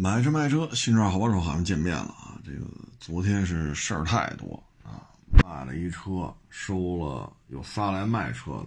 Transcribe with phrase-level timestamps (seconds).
[0.00, 2.38] 买车卖车，新车好帮手好像见面了啊！
[2.44, 2.64] 这个
[3.00, 5.10] 昨天是事儿太多啊，
[5.42, 8.66] 卖了一车，收了有仨来卖车的，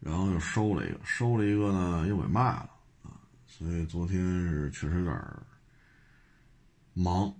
[0.00, 2.70] 然后又收了一个，收了一个呢又给卖了
[3.02, 4.18] 啊，所以昨天
[4.48, 5.14] 是确实有点
[6.94, 7.30] 忙，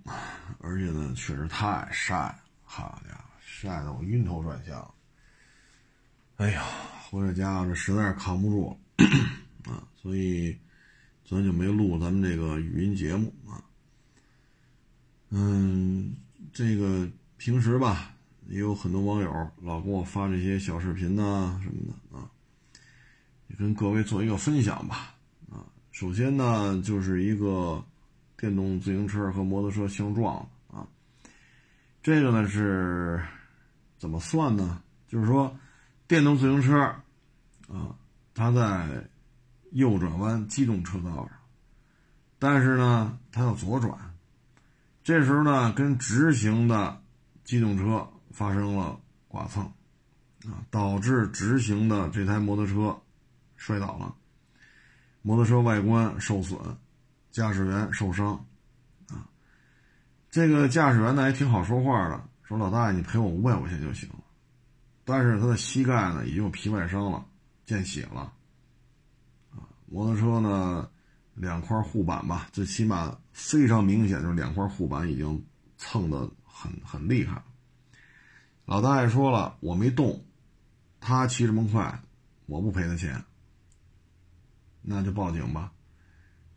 [0.59, 4.93] 而且呢确实太晒了，好家伙，晒得我晕头转向。
[6.35, 6.63] 哎呀，
[7.09, 9.07] 回到家这实在是扛不住了
[9.73, 10.55] 啊，所以。
[11.29, 13.61] 昨天就没录咱们这个语音节目啊，
[15.29, 16.15] 嗯，
[16.51, 18.15] 这个平时吧，
[18.47, 22.27] 也有很多网友老给我发这些小视频呐什么的啊，
[23.47, 25.15] 也跟各位做一个分享吧
[25.51, 25.61] 啊。
[25.91, 27.85] 首先呢，就是一个
[28.35, 30.37] 电动自行车和摩托车相撞
[30.71, 30.87] 啊，
[32.01, 33.23] 这个呢是
[33.99, 34.81] 怎么算呢？
[35.07, 35.55] 就是说，
[36.07, 36.75] 电动自行车
[37.67, 37.95] 啊，
[38.33, 39.07] 它在。
[39.71, 41.31] 右转弯机动车道上，
[42.39, 43.97] 但是呢，他要左转，
[45.03, 47.01] 这时候呢，跟直行的
[47.43, 49.63] 机动车发生了剐蹭，
[50.45, 52.99] 啊，导致直行的这台摩托车
[53.57, 54.15] 摔倒了，
[55.21, 56.57] 摩托车外观受损，
[57.31, 58.33] 驾驶员受伤，
[59.09, 59.27] 啊，
[60.31, 64.15] 这个驾驶员呢还挺好说话的，说老大爷你赔我五百块钱就行了，
[65.05, 67.23] 但是他的膝盖呢已经有皮外伤了，
[67.65, 68.33] 见血了。
[69.91, 70.87] 摩托车呢，
[71.33, 75.43] 两块护板吧，最起码非常明显，就是两块护板已经
[75.77, 77.41] 蹭得很很厉害。
[78.65, 80.23] 老大爷说了，我没动，
[80.99, 81.99] 他骑这么快，
[82.45, 83.23] 我不赔他钱，
[84.83, 85.71] 那就报警吧。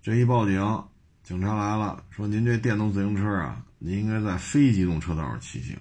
[0.03, 0.85] 这一报警，
[1.23, 5.79] 警察来了，说您这电动自行车啊，你应该在非机动车道上骑行，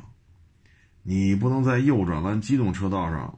[1.04, 3.38] 你不能在右转弯机动车道上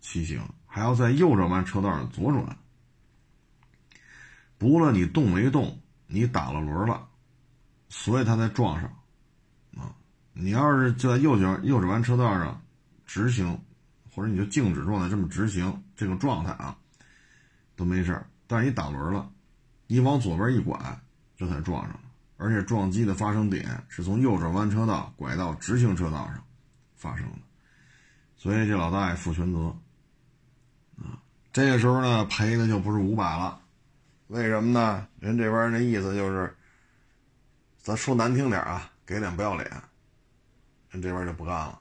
[0.00, 2.58] 骑行，还要在右转弯车道上左转。
[4.58, 7.06] 不论你动没动，你打了轮了，
[7.88, 8.90] 所以他才撞上，
[9.76, 9.94] 啊！
[10.32, 12.62] 你要是就在右转右转弯车道上
[13.04, 13.58] 直行，
[14.14, 16.76] 或者你就静止状态这么直行，这个状态啊，
[17.74, 19.30] 都没事但是你打轮了，
[19.86, 20.78] 你往左边一拐，
[21.36, 22.00] 这才撞上了，
[22.38, 26.42] 而且撞击的发生点是从右转弯车道拐到直行车道上
[26.94, 27.38] 发生的，
[28.36, 29.76] 所以这老大爷负全责，
[30.98, 31.20] 啊！
[31.52, 33.60] 这个时候呢，赔的就不是五百了。
[34.28, 35.06] 为什么呢？
[35.20, 36.52] 人这边那意思就是，
[37.78, 39.70] 咱说难听点啊，给脸不要脸。
[40.90, 41.80] 人这边就不干了，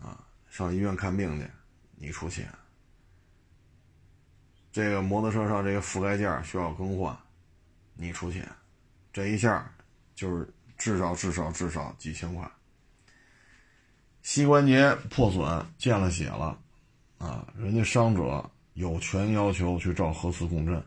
[0.00, 1.48] 啊，上医院看病去，
[1.96, 2.48] 你出钱。
[4.70, 7.16] 这个摩托车上这个覆盖件需要更换，
[7.94, 8.48] 你出钱。
[9.12, 9.68] 这一下
[10.14, 10.48] 就是
[10.78, 12.48] 至少至少至少几千块。
[14.22, 16.56] 膝关节破损，见了血了，
[17.18, 20.80] 啊，人家伤者有权要求去照核磁共振。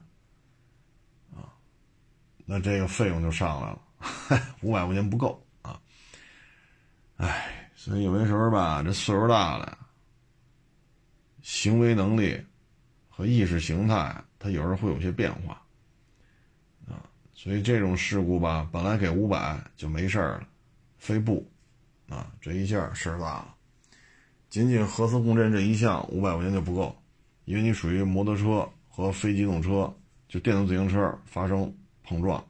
[2.46, 5.80] 那这个费用就上来了，五百块钱不够啊！
[7.16, 9.78] 哎，所以有些时候吧，这岁数大了，
[11.42, 12.38] 行为能力
[13.08, 15.54] 和意识形态，它有时候会有些变化
[16.86, 17.00] 啊。
[17.34, 20.46] 所以这种事故吧，本来给五百就没事了，
[20.98, 21.50] 非不
[22.10, 23.56] 啊，这一下事儿大了。
[24.50, 26.94] 仅仅核磁共振这一项，五百块钱就不够，
[27.46, 29.92] 因为你属于摩托车和非机动车，
[30.28, 31.74] 就电动自行车发生。
[32.04, 32.46] 碰撞，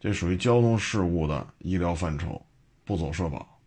[0.00, 2.44] 这属于交通事故的医疗范畴，
[2.84, 3.60] 不走社保。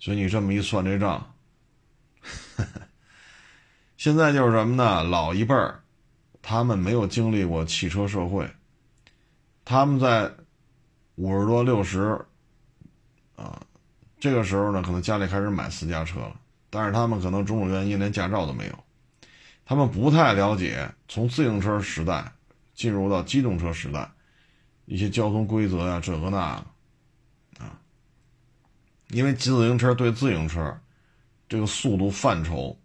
[0.00, 1.34] 所以你这么一算这账，
[3.96, 5.02] 现在就是什么呢？
[5.02, 5.80] 老一辈儿，
[6.40, 8.48] 他们没有经历过汽车社会，
[9.64, 10.32] 他们在
[11.16, 12.24] 五十多、六十，
[13.34, 13.60] 啊，
[14.20, 18.84] 这个时候呢，可能家里开始买私家车了，但是他们可能种种原因连驾照都没有，
[19.66, 22.32] 他们不太了解从自行车时代。
[22.78, 24.08] 进入到机动车时代，
[24.84, 26.64] 一些交通规则呀，这个那
[27.58, 27.76] 个，啊，
[29.08, 30.78] 因为骑自行车对自行车
[31.48, 32.78] 这个速度范畴，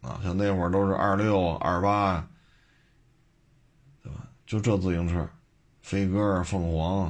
[0.00, 2.26] 啊，像那会儿都是二六、二八，
[4.02, 4.26] 对吧？
[4.46, 5.28] 就这自行车，
[5.82, 7.08] 飞鸽、凤凰，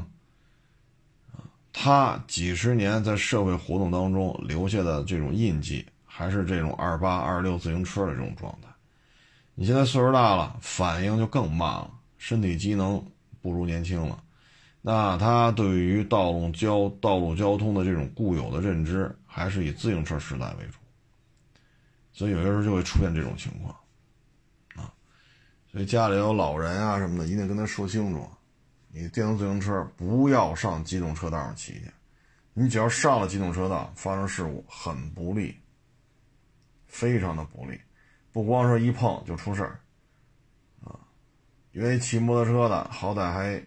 [1.34, 1.38] 啊，
[1.72, 8.66] 它几十年在社会活动当中留下的这种印记，还是这种二八、二六自行车的这种状态。
[9.54, 11.93] 你现在岁数大了，反应就更慢了。
[12.26, 13.04] 身体机能
[13.42, 14.24] 不如年轻了，
[14.80, 20.78] 那他对于道路交道路交通的这种固有的认知，还是以自行车时代为主，
[22.14, 23.76] 所以有些时候就会出现这种情况，
[24.74, 24.90] 啊，
[25.70, 28.26] 所以家里有老人啊什么的，一定跟他说清楚，
[28.88, 31.90] 你电动自行车不要上机动车道上骑去，
[32.54, 35.54] 你只要上了机动车道，发生事故很不利，
[36.86, 37.78] 非常的不利，
[38.32, 39.78] 不光说一碰就出事儿。
[41.74, 43.60] 因为骑摩托车的好歹还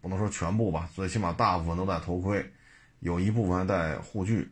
[0.00, 2.48] 不能说全部吧，最起码大部分都戴头盔，
[3.00, 4.48] 有一部分还戴护具。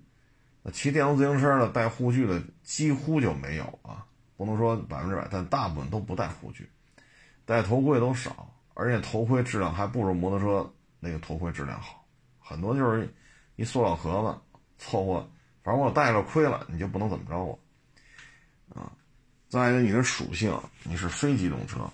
[0.64, 4.04] 那骑电动自行车的戴护具的几乎就没有啊，
[4.36, 6.68] 不能说百分之百，但大部分都不戴护具，
[7.44, 10.68] 戴头盔都少，而且头盔质量还不如摩托车
[10.98, 12.04] 那个头盔质量好，
[12.40, 13.08] 很多就是
[13.54, 15.30] 一塑料壳子凑合，
[15.62, 17.56] 反正我戴了盔了，你就不能怎么着我
[18.74, 18.90] 啊。
[19.48, 20.52] 再一个，你的属性
[20.82, 21.88] 你是非机动车，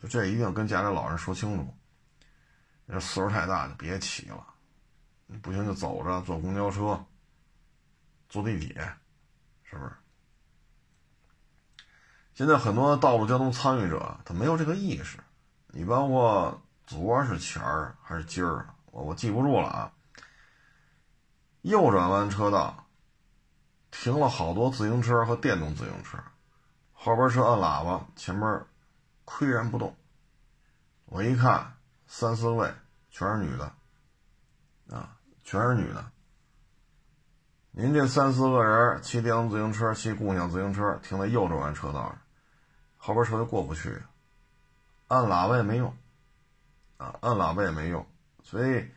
[0.00, 1.74] 就这一定要跟家里老人说清楚，
[2.88, 4.46] 这岁数太大就别骑了，
[5.42, 7.04] 不行就走着坐公交车。
[8.28, 8.74] 坐地铁，
[9.64, 9.92] 是不是？
[12.32, 15.18] 现在很多道路交通参与者他没有这个意识。
[15.66, 19.92] 你包括昨是前儿还是今儿，我我记不住了啊。
[21.62, 22.86] 右转弯车道
[23.90, 26.16] 停了好多自行车和电动自行车，
[26.92, 28.64] 后边车按喇叭，前面
[29.30, 29.96] 岿然不动。
[31.04, 31.74] 我一看，
[32.06, 32.72] 三四位
[33.10, 33.72] 全是女的，
[34.94, 36.04] 啊，全是女的。
[37.70, 42.18] 您这三四个人骑电动自行车、骑共享自行车，停在右转弯车道上，
[42.96, 44.02] 后边车就过不去，
[45.06, 45.96] 按喇叭也没用，
[46.96, 48.04] 啊，按喇叭也没用，
[48.42, 48.90] 所以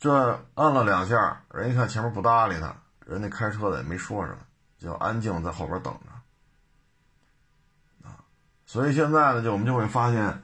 [0.00, 2.76] 这按了两下，人一看前面不搭理他，
[3.06, 4.38] 人家开车的也没说什么，
[4.78, 6.06] 就安静在后边等着，
[8.68, 10.42] 所以现在呢，就我们就会发现，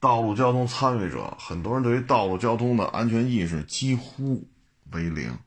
[0.00, 4.48] 道路交通参与者很多人对于道路交通的安全意识几乎
[4.92, 5.38] 为零。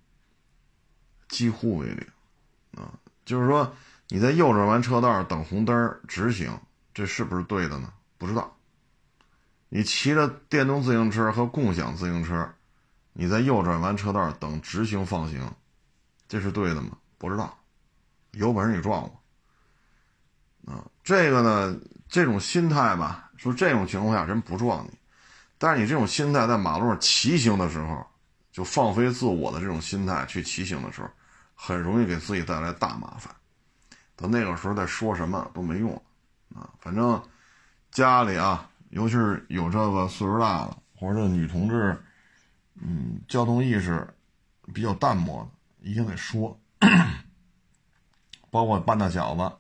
[1.28, 2.08] 几乎为零，
[2.76, 2.94] 啊，
[3.26, 3.74] 就是说
[4.08, 6.60] 你在右转弯车道等红灯直行，
[6.94, 7.92] 这是不是对的呢？
[8.20, 8.56] 不知道。
[9.70, 12.54] 你骑着电动自行车和共享自行车，
[13.14, 15.52] 你在右转弯车道等直行放行，
[16.28, 16.98] 这是对的吗？
[17.18, 17.58] 不知道。
[18.32, 19.19] 有本事你撞我，
[20.66, 24.92] 啊，这个呢，这种心态吧，说这种情况下人不撞你，
[25.58, 28.06] 但是你这种心态在马路上骑行的时候，
[28.52, 31.10] 就放飞自我的这种心态去骑行的时候。
[31.62, 33.36] 很容易给自己带来大麻烦，
[34.16, 35.94] 到那个时候再说什么都没用
[36.56, 36.70] 啊！
[36.80, 37.22] 反正
[37.92, 42.02] 家里啊，尤其是有这个岁数大了，或者女同志，
[42.76, 44.08] 嗯，交通意识
[44.74, 46.58] 比较淡漠的，一定得说。
[48.50, 49.52] 包括半大小子，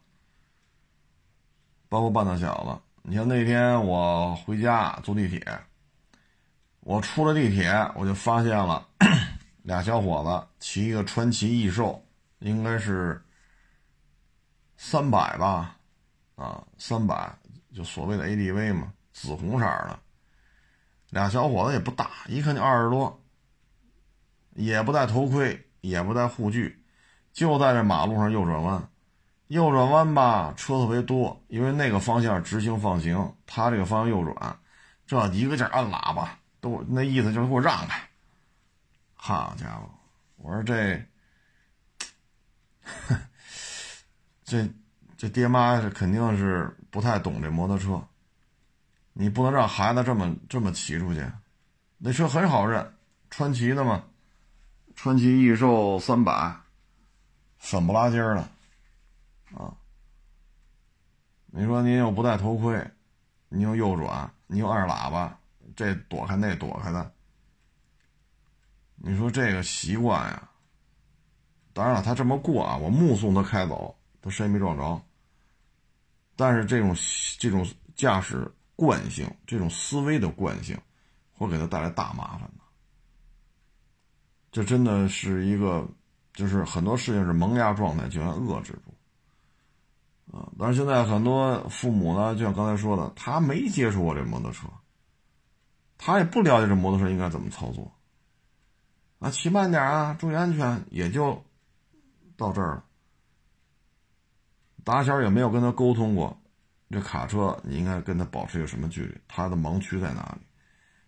[1.89, 2.81] 包括半大小子。
[3.01, 5.43] 你像那天我回家坐地铁，
[6.81, 8.87] 我出了地铁，我就发现了。
[9.63, 12.01] 俩小伙子骑一个川崎异兽，
[12.39, 13.21] 应该是
[14.77, 15.75] 三百吧，
[16.35, 17.35] 啊，三百
[17.75, 19.99] 就所谓的 ADV 嘛，紫红色的。
[21.09, 23.19] 俩小伙子也不大，一看就二十多，
[24.55, 26.83] 也不戴头盔，也不戴护具，
[27.33, 28.89] 就在这马路上右转弯。
[29.49, 34.59] 右转弯吧，车特别多，因为那个方向直行放行，他这个方向右转，
[35.07, 37.99] 这一个劲按喇叭，都那意思就是给我让开。
[39.15, 39.89] 好家伙，
[40.37, 41.03] 我说这，
[44.45, 44.69] 这
[45.17, 47.99] 这爹妈肯定是不太懂这摩托车，
[49.13, 51.25] 你不能让孩子这么这么骑出去，
[51.97, 52.93] 那车很好认，
[53.31, 54.03] 川崎的嘛，
[54.95, 56.55] 川崎异兽三百，
[57.57, 58.47] 粉不拉几的，
[59.55, 59.73] 啊，
[61.47, 62.91] 你说你又不戴头盔，
[63.49, 65.39] 你又右转，你又按喇叭，
[65.75, 67.11] 这躲开那躲开的。
[68.95, 70.49] 你说这个习惯呀，
[71.73, 75.01] 当然了，他这么过啊，我目送他开走，他谁也没撞着。
[76.35, 76.95] 但是这种
[77.37, 77.65] 这种
[77.95, 80.77] 驾驶惯性，这种思维的惯性，
[81.33, 82.63] 会给他带来大麻烦的。
[84.51, 85.87] 这真的是一个，
[86.33, 88.93] 就是很多事情是萌芽状态，就要遏制住。
[90.31, 94.67] 啊，但是现在很多父母呢，就像刚才说的，他没接触过这摩托车，
[95.97, 97.91] 他也不了解这摩托车应该怎么操作。
[99.19, 101.43] 啊，骑慢点啊，注意安全，也就
[102.37, 102.83] 到这儿了。
[104.83, 106.39] 打小也没有跟他沟通过，
[106.89, 109.17] 这卡车你应该跟他保持一个什么距离？
[109.27, 110.45] 他的盲区在哪里？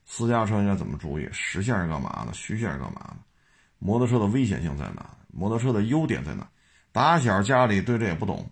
[0.04, 1.30] 私家车应该怎么注意？
[1.32, 2.34] 实线是干嘛的？
[2.34, 3.18] 虚线是干嘛的？
[3.80, 5.10] 摩托车的危险性在哪？
[5.32, 6.48] 摩托车的优点在哪？
[6.92, 8.50] 打小家里对这也不懂，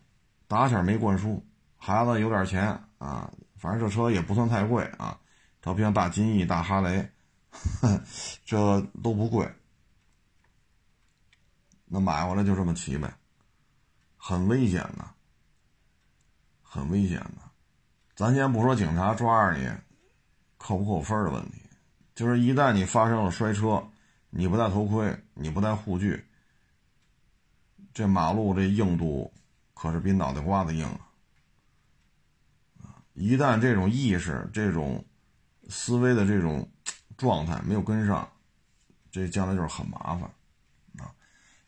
[0.49, 1.41] 打小没灌输，
[1.77, 5.17] 孩子有点钱啊，反正这车也不算太贵啊，
[5.61, 7.09] 照不像大金翼、大哈雷。
[8.45, 9.51] 这都不贵，
[11.85, 13.11] 那买回来就这么骑呗，
[14.17, 15.05] 很危险的，
[16.61, 17.37] 很危险的。
[18.15, 19.67] 咱先不说警察抓着你
[20.57, 21.61] 扣不扣分的问题，
[22.13, 23.83] 就是一旦你发生了摔车，
[24.29, 26.23] 你不戴头盔，你不戴护具，
[27.93, 29.33] 这马路这硬度
[29.79, 30.85] 可是比脑袋瓜子硬
[32.83, 32.99] 啊！
[33.13, 35.05] 一旦这种意识，这种。
[35.71, 36.67] 思维的这种
[37.15, 38.27] 状态没有跟上，
[39.11, 40.21] 这将来就是很麻烦
[40.97, 41.13] 啊。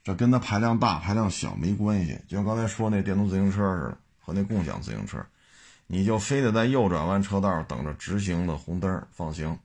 [0.04, 5.24] 这跟它排量大排量小没关系，就像刚才说那电动自行车似的，和那共享自行车，
[5.86, 9.60] 你就非得在右转弯车道等着直行的红灯放行，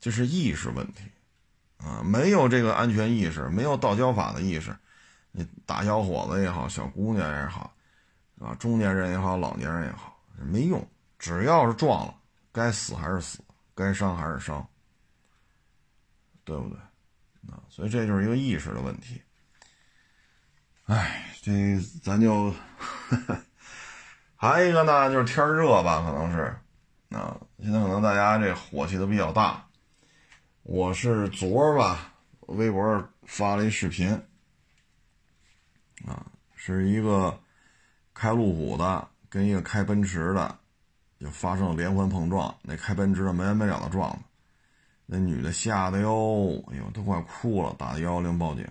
[0.00, 1.02] 这是意识问题
[1.76, 2.02] 啊！
[2.02, 4.74] 没有这个安全意识，没有道交法的意识，
[5.36, 7.74] 你大小伙子也好，小姑娘也好，
[8.38, 10.86] 啊，中年人也好，老年人也好，没用。
[11.18, 12.14] 只要是撞了，
[12.52, 13.40] 该死还是死，
[13.74, 14.64] 该伤还是伤，
[16.44, 16.78] 对不对？
[17.52, 19.20] 啊，所以这就是一个意识的问题。
[20.84, 22.54] 哎，这咱就
[24.36, 26.56] 还有一个呢，就是天热吧，可能是
[27.10, 29.66] 啊，现在可能大家这火气都比较大。
[30.62, 32.12] 我是昨儿吧，
[32.42, 34.22] 微博发了一视频，
[36.06, 37.38] 啊，是一个
[38.12, 40.58] 开路虎的跟一个开奔驰的。
[41.20, 44.14] 就发生了连环碰撞，那开奔驰的没完没了的撞
[45.06, 48.66] 那女的吓得哟，哎呦，都快哭了，打幺幺零报警。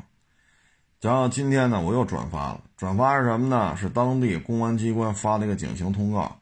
[1.02, 3.75] 然后今天呢，我又转发了，转发是什么呢？
[3.75, 6.38] 是当地公安机关发的一个警情通告，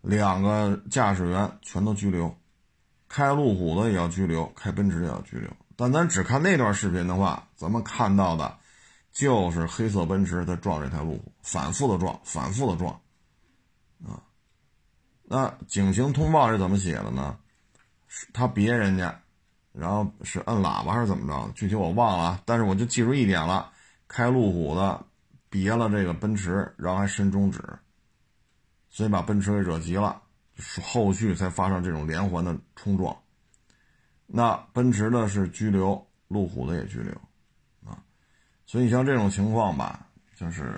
[0.00, 2.34] 两个驾驶员全都拘留，
[3.06, 5.50] 开路虎的也要拘留，开奔驰的也要拘留。
[5.76, 8.56] 但咱只看那段视频的话，咱们看到的，
[9.16, 12.92] 就是黑色奔驰在撞这台路虎，反复的撞，反复的撞，
[14.04, 14.20] 啊。
[15.22, 17.38] 那警情通报是怎么写的呢？
[18.34, 19.18] 他别人家，
[19.72, 21.50] 然后是摁喇叭还是怎么着？
[21.54, 23.72] 具体我忘了，但是我就记住一点了：
[24.06, 25.02] 开路虎的
[25.48, 27.58] 别了这个奔驰，然后还伸中指，
[28.90, 30.20] 所以把奔驰给惹急了，
[30.82, 33.16] 后续才发生这种连环的冲撞。
[34.26, 37.18] 那奔驰的是拘留，路虎的也拘留，
[38.66, 40.06] 所以像这种情况吧，
[40.36, 40.74] 就是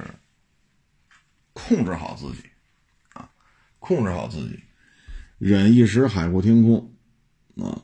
[1.53, 2.45] 控制好自己
[3.15, 3.29] 啊。
[3.81, 4.63] 控制好自己，
[5.39, 6.95] 忍一时海阔天空，
[7.57, 7.83] 啊，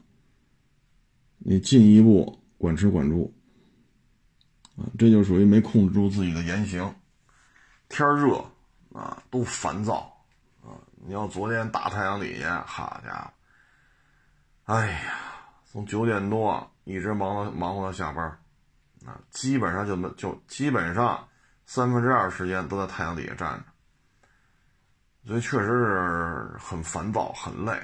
[1.38, 3.34] 你进一步管吃管住，
[4.76, 6.94] 啊，这就属于没控制住自己的言行。
[7.88, 8.44] 天热
[8.92, 10.14] 啊，都烦躁
[10.62, 10.76] 啊！
[11.06, 13.12] 你要昨天大太阳底下，好家
[14.66, 15.14] 伙，哎呀，
[15.64, 18.38] 从九点多一直忙到忙活到下班，
[19.04, 21.28] 啊，基本上就就基本上
[21.66, 23.64] 三分之二时间都在太阳底下站着。
[25.26, 27.82] 所以确实是很烦躁、很累，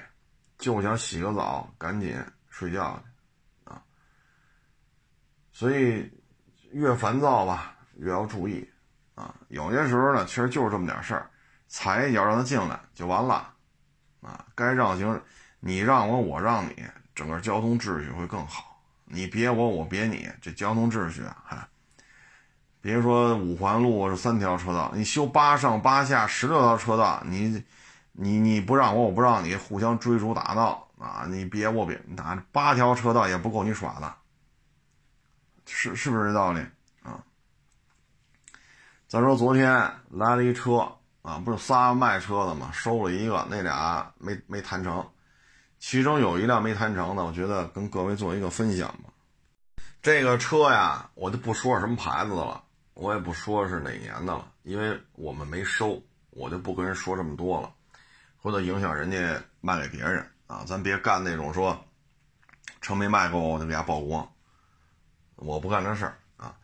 [0.58, 2.14] 就想洗个澡，赶紧
[2.48, 3.82] 睡觉去啊。
[5.50, 6.10] 所以
[6.72, 8.68] 越烦躁吧，越要注意
[9.14, 9.34] 啊。
[9.48, 11.30] 有些时候呢，其实就是这么点事儿，
[11.66, 13.54] 踩一脚让他进来就完了
[14.20, 14.46] 啊。
[14.54, 15.22] 该让行，
[15.60, 16.84] 你让我，我让你，
[17.14, 18.69] 整个交通秩序会更好。
[19.12, 21.58] 你别我，我别你，这交通秩序还。
[22.80, 27.62] 别说五环路是三条车道，你修八上八下十六条车道，你，
[28.12, 31.26] 你你不让我，我不让你，互相追逐打闹啊！
[31.28, 34.14] 你别我别，那八条车道也不够你耍的，
[35.66, 36.60] 是是不是这道理
[37.02, 37.22] 啊？
[39.06, 39.70] 再说昨天
[40.08, 40.90] 来了一车
[41.20, 45.06] 啊，不是仨卖车的嘛，收了一个，那俩没没谈成，
[45.80, 49.10] 其中有一辆没谈成的，我觉得跟各位做一个分享吧。
[50.02, 52.62] 这个车呀，我就不说什么牌子的了。
[52.94, 57.72] 我也不说是哪年的了，因为我们没收，我就不跟人说这么多了，
[58.42, 60.62] 或者影响人家卖给别人啊。
[60.66, 61.82] 咱别干那种说，
[62.82, 64.30] 车没卖够我就给家曝光，
[65.36, 66.54] 我不干这事儿啊。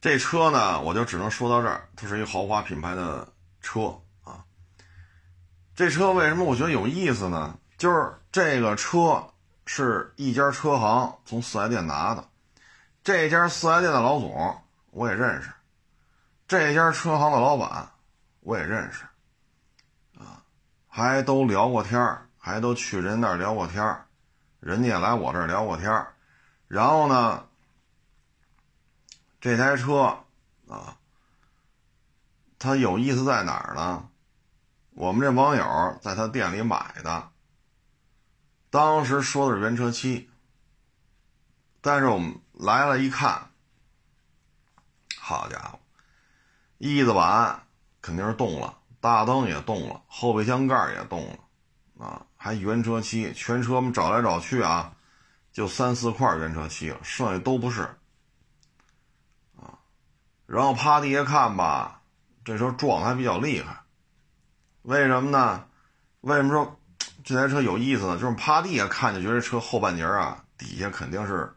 [0.00, 4.44] 这车呢，我就只能说到这儿，它是一豪华品牌的车啊。
[5.76, 7.56] 这车为什么我觉得有意思呢？
[7.78, 9.24] 就是这个车
[9.64, 12.24] 是一家车行从四 S 店拿的，
[13.04, 15.50] 这家四 S 店的老总我也认识。
[16.48, 17.88] 这家车行的老板，
[18.40, 19.04] 我也认识，
[20.18, 20.42] 啊，
[20.88, 23.96] 还都聊过天还都去人那儿聊过天
[24.58, 26.06] 人家也来我这儿聊过天
[26.66, 27.44] 然后呢，
[29.40, 30.18] 这台车
[30.66, 30.96] 啊，
[32.58, 34.08] 它有意思在哪儿呢？
[34.94, 37.28] 我们这网友在他店里买的，
[38.70, 40.28] 当时说的是原车漆，
[41.80, 43.50] 但是我们来了一看，
[45.18, 45.78] 好家伙！
[46.76, 47.62] 翼子板
[48.02, 54.94] 肯定是动了，大灯也动了，后备箱盖也动了，啊，还原车漆，全车我们找来找去啊，
[55.50, 57.82] 就三四块原车漆了，剩下都不是，
[59.56, 59.80] 啊，
[60.46, 62.02] 然后趴地下看吧，
[62.44, 63.80] 这时候撞的还比较厉害，
[64.82, 65.66] 为什么呢？
[66.20, 66.77] 为什么说
[67.28, 68.18] 这台车有意思呢？
[68.18, 71.54] 就是趴地下看就觉得车后半截啊底下肯定是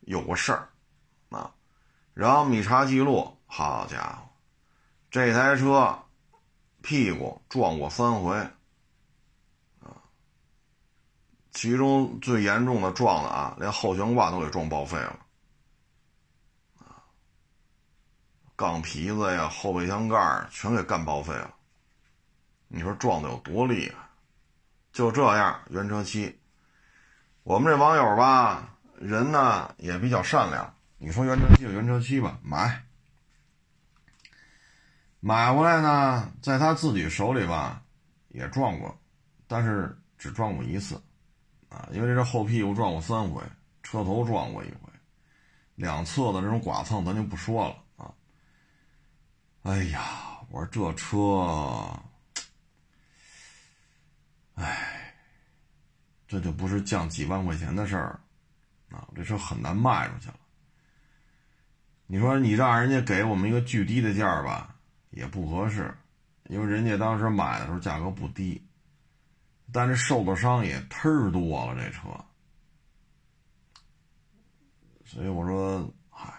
[0.00, 0.68] 有过事儿，
[1.30, 1.50] 啊，
[2.12, 4.28] 然后米查记录，好家伙！
[5.10, 5.98] 这台车
[6.82, 8.36] 屁股撞过三回，
[9.80, 9.96] 啊，
[11.52, 15.18] 其中最严重的撞的啊，连后悬挂都给撞报废了，
[16.80, 17.00] 啊，
[18.54, 21.54] 杠皮子呀、后备箱盖全给干报废了。
[22.66, 24.07] 你说撞的有多厉害？
[24.98, 26.40] 就这样，原车漆。
[27.44, 30.74] 我们这网友吧，人呢也比较善良。
[30.96, 32.82] 你说原车漆就原车漆吧，买。
[35.20, 37.80] 买回来呢，在他自己手里吧，
[38.30, 38.98] 也撞过，
[39.46, 41.00] 但是只撞过一次，
[41.68, 43.40] 啊，因为这是后屁股撞过三回，
[43.84, 44.90] 车头撞过一回，
[45.76, 48.12] 两侧的这种剐蹭咱就不说了啊。
[49.62, 51.96] 哎呀，我说这车，
[54.54, 54.87] 哎，
[56.28, 58.20] 这就不是降几万块钱的事儿，
[58.90, 60.38] 啊，这车很难卖出去了。
[62.06, 64.76] 你说你让人家给我们一个巨低的价吧？
[65.10, 65.92] 也不合适，
[66.44, 68.62] 因为人家当时买的时候价格不低，
[69.72, 72.08] 但是受的伤也忒多了这车，
[75.06, 76.30] 所以我说，嗨，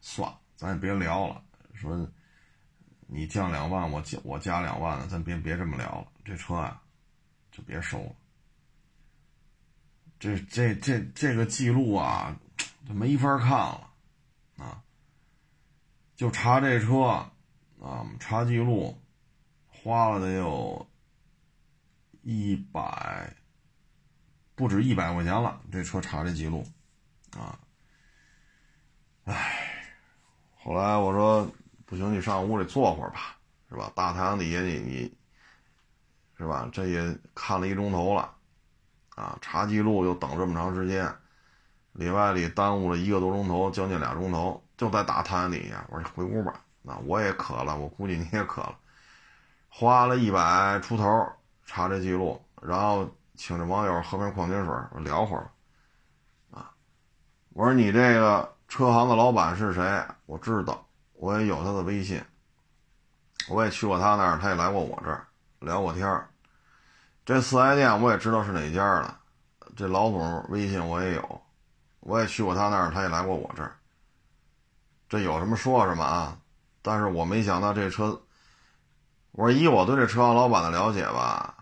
[0.00, 1.40] 算了，咱也别聊了。
[1.74, 2.08] 说
[3.06, 6.06] 你降两万，我加我加两万的，咱别别这么聊了。
[6.24, 6.82] 这车啊，
[7.52, 8.16] 就别收了。
[10.22, 12.36] 这这这这个记录啊，
[12.86, 13.90] 就没法看了
[14.56, 14.80] 啊，
[16.14, 17.28] 就查这车。
[17.82, 18.96] 啊，查记录，
[19.66, 20.88] 花了得有
[22.22, 23.34] 一百，
[24.54, 25.60] 不止一百块钱了。
[25.72, 26.64] 这车查这记录，
[27.36, 27.58] 啊，
[29.24, 29.84] 唉，
[30.54, 31.50] 后来我说
[31.84, 33.36] 不行，你上屋里坐会儿吧，
[33.68, 33.90] 是吧？
[33.96, 35.12] 大太阳底下你你，
[36.38, 36.70] 是吧？
[36.72, 38.32] 这也看了一钟头了，
[39.22, 41.14] 啊，查记录又等这么长时间，
[41.92, 45.84] 里外里耽误了一个多钟头，将近俩钟头，就在大摊底下。
[45.90, 46.54] 我说回屋吧。
[46.82, 48.76] 那我也渴了，我估计你也渴了，
[49.68, 51.04] 花了一百出头
[51.64, 54.74] 查这记录，然后请这网友喝瓶矿泉水，
[55.04, 55.48] 聊会儿，
[56.50, 56.72] 啊，
[57.50, 60.04] 我说你这个车行的老板是谁？
[60.26, 62.20] 我知道，我也有他的微信，
[63.48, 65.24] 我也去过他那儿，他也来过我这儿
[65.60, 66.28] 聊过天儿，
[67.24, 69.20] 这四 S 店我也知道是哪家了，
[69.76, 71.42] 这老总微信我也有，
[72.00, 73.76] 我也去过他那儿，他也来过我这儿，
[75.08, 76.36] 这有什么说什么啊。
[76.82, 78.20] 但是我没想到这车，
[79.30, 81.54] 我说以我对这车行老板的了解吧，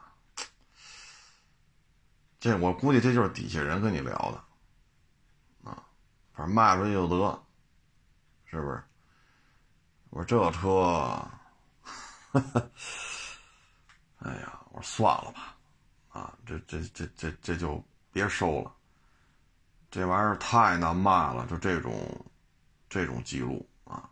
[2.40, 5.85] 这我估计这就是底下人跟你聊的，啊，
[6.33, 7.42] 反正卖出去就得，
[8.46, 8.83] 是不是？
[10.09, 11.23] 我说这车，
[14.20, 15.49] 哎呀，我说算了吧，
[16.11, 18.73] 啊，这这这这这就别收了，
[19.90, 22.27] 这玩意儿太难卖了，就这种
[22.88, 24.11] 这种记录啊。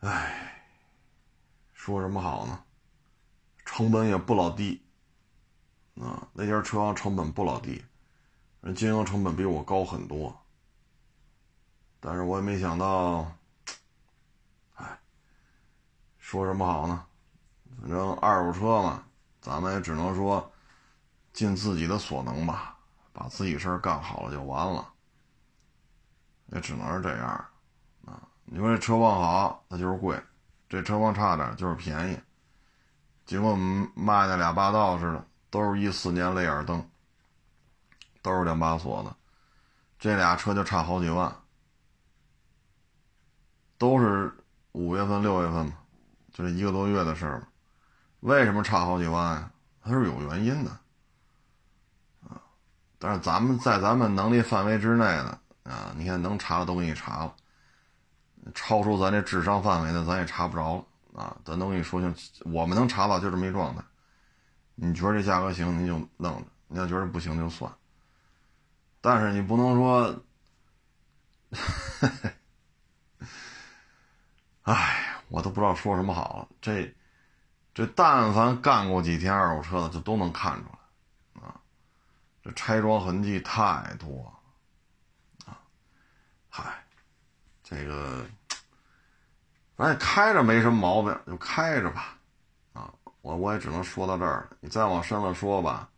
[0.00, 0.64] 唉，
[1.74, 2.64] 说什么好呢？
[3.66, 4.82] 成本也不老低，
[6.00, 7.84] 啊，那家车行成本不老低，
[8.62, 10.36] 人经营成本比我高很多。
[12.00, 13.30] 但是我也没想到，
[14.74, 14.98] 唉，
[16.18, 17.06] 说什么好呢？
[17.80, 19.06] 反正二手车嘛，
[19.40, 20.52] 咱们也只能说
[21.32, 22.76] 尽自己的所能吧，
[23.12, 24.86] 把自己事儿干好了就完了，
[26.52, 27.26] 也只能是这样。
[28.04, 30.16] 啊你说这车况好，它就是贵；
[30.68, 32.18] 这车况差点，就是便宜。
[33.24, 36.84] 结果我们卖那俩霸道似的，都是一四年雷尔登，
[38.22, 39.16] 都是两把锁的，
[40.00, 41.32] 这俩车就差好几万，
[43.78, 44.34] 都是
[44.72, 45.74] 五月份、六月份嘛，
[46.32, 47.46] 就这一个多月的事儿嘛。
[48.20, 49.50] 为什么差好几万呀？
[49.82, 50.70] 它是有原因的
[52.28, 52.40] 啊。
[52.98, 57.34] 但是咱们在咱们能力范围之内的啊，你看能查的都给你查了。
[58.54, 60.84] 超出咱这智商范围的，咱也查不着了
[61.22, 61.36] 啊！
[61.44, 62.14] 咱都给你说清，
[62.50, 63.82] 我们能查到就这么一状态。
[64.74, 67.70] 你觉得这价格行，你就弄着；你要觉得不行就算。
[69.02, 70.22] 但是你不能说，
[74.62, 76.48] 哎，我都不知道说什么好了。
[76.62, 76.94] 这
[77.86, 81.60] 这，但凡干过几天二手车的，就都能看出来啊。
[82.42, 84.32] 这拆装痕迹太多
[85.46, 85.58] 啊！
[86.48, 86.84] 嗨。
[87.62, 88.26] 这个，
[89.76, 92.18] 反正开着没什么毛病，就开着吧，
[92.72, 94.56] 啊，我我也只能说到这儿了。
[94.58, 95.88] 你再往深了说吧，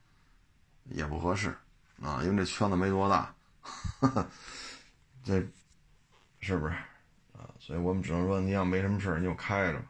[0.85, 1.49] 也不合适，
[2.03, 3.35] 啊，因为这圈子没多大，
[5.25, 5.43] 这
[6.41, 6.75] 是不是？
[7.33, 9.87] 啊，所以我们只能说，你要没什么事你就开着吧，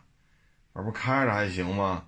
[0.74, 2.06] 这不开着还行吗？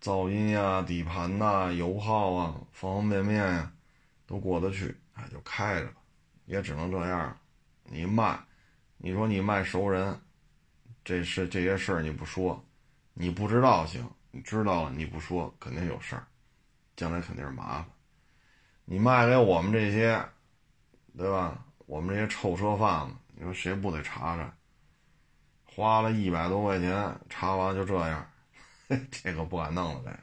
[0.00, 3.72] 噪音呀、底盘呐、油耗啊，方方面面呀，
[4.26, 5.94] 都过得去，哎，就开着吧，
[6.46, 7.36] 也只能这样。
[7.84, 8.38] 你卖。
[9.00, 10.20] 你说你卖熟人，
[11.04, 12.64] 这是这些事儿你不说，
[13.14, 16.26] 你不知道行，你知道了你不说肯定有事儿，
[16.96, 17.86] 将来肯定是麻烦
[18.84, 20.20] 你卖给我们这些，
[21.16, 21.64] 对吧？
[21.86, 24.52] 我们这些臭车贩子，你说谁不得查查？
[25.78, 28.28] 花了一百多块钱查完就这样，
[29.12, 30.18] 这个不敢弄了，呗！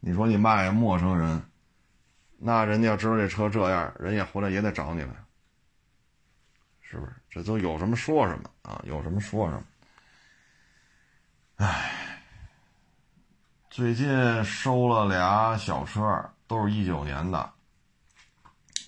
[0.00, 1.40] 你说你卖给陌生人，
[2.38, 5.14] 那人家要知道这车这样，人家回来也得找你来，
[6.80, 7.12] 是不是？
[7.30, 8.82] 这都有什么说什么啊？
[8.84, 9.62] 有什么说什么。
[11.58, 12.20] 唉，
[13.70, 16.28] 最近收了俩小车。
[16.48, 17.52] 都是一九年的，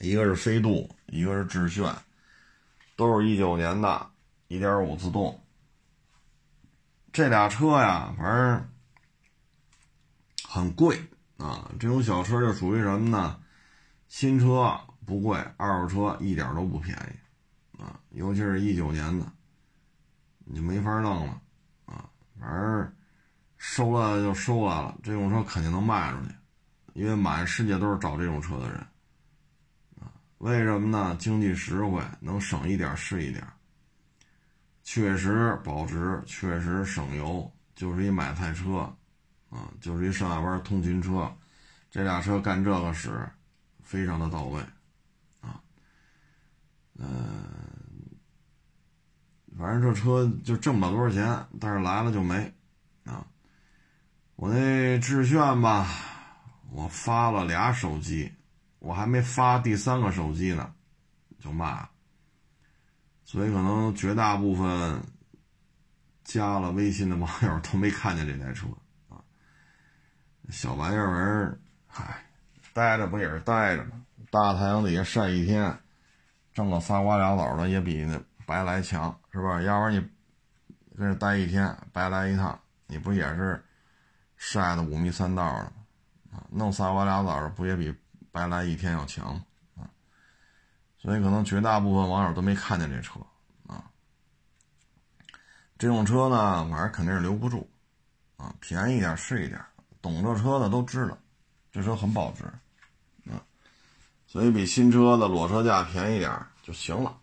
[0.01, 1.95] 一个是飞度，一个是致炫，
[2.97, 4.10] 都是一九年的，
[4.51, 5.41] 一点五自动。
[7.13, 8.69] 这俩车呀，反正
[10.43, 11.01] 很贵
[11.37, 11.71] 啊。
[11.79, 13.41] 这种小车就属于什么呢？
[14.09, 18.01] 新车不贵，二手车一点都不便宜啊。
[18.11, 19.33] 尤其是一九年的，
[20.41, 21.41] 你没法弄了
[21.85, 22.11] 啊。
[22.41, 22.93] 反正
[23.57, 26.35] 收了就收来了，这种车肯定能卖出去。
[26.95, 28.79] 因为满世界都是找这种车的人，
[30.01, 31.17] 啊，为什么呢？
[31.21, 33.47] 经济实惠，能省一点是一点，
[34.93, 38.79] 确实保值，确实省油，就是一买菜车，
[39.49, 41.33] 啊，就是一上下班通勤车，
[41.93, 43.25] 这俩车干这个使，
[43.85, 44.61] 非常的到位，
[45.43, 45.63] 啊，
[46.99, 47.07] 嗯，
[49.57, 52.53] 反正这车就挣不了多少钱，但是来了就没，
[53.05, 53.25] 啊，
[54.35, 55.87] 我那致炫吧。
[56.73, 58.33] 我发了俩手机，
[58.81, 60.75] 我还没发第三个手机呢，
[61.39, 61.89] 就卖了。
[63.31, 65.01] 所以可能绝大部分
[66.25, 68.67] 加了微信的网友都没看见这台车
[69.09, 69.23] 啊。
[70.49, 72.27] 小玩意儿，嗨，
[72.73, 74.05] 待着不也是待着吗？
[74.33, 75.79] 大太阳底下晒一天，
[76.53, 79.63] 挣个仨瓜俩枣的也比那白来强，是吧？
[79.63, 80.01] 要不然你
[80.99, 83.65] 跟这待一天，白来一趟，你不也是
[84.37, 85.73] 晒的五迷三道的？
[86.37, 87.95] 啊，弄仨瓜俩枣的不也比
[88.33, 89.45] 白来一天要强啊？
[91.03, 93.19] 所以可能绝大部分网友都没看见这车
[93.67, 93.85] 啊。
[95.79, 97.69] 这种车呢，晚上肯定是留不住
[98.37, 99.61] 啊，便宜点是一点，
[100.03, 101.19] 懂这车的都知道，
[101.73, 102.45] 这车很保值
[103.31, 103.41] 啊，
[104.27, 106.31] 所以比新车的裸车价便宜点
[106.63, 107.17] 就行了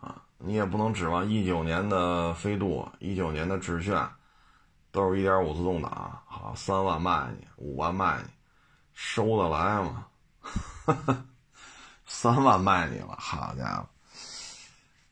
[0.00, 0.22] 啊。
[0.38, 4.08] 你也不能指望一九年的飞度、一九年的致炫。
[4.92, 8.28] 都是一点五自动挡，好三万卖你，五万卖你，
[8.92, 10.06] 收得来吗？
[12.12, 13.88] 三万卖你了，好家伙！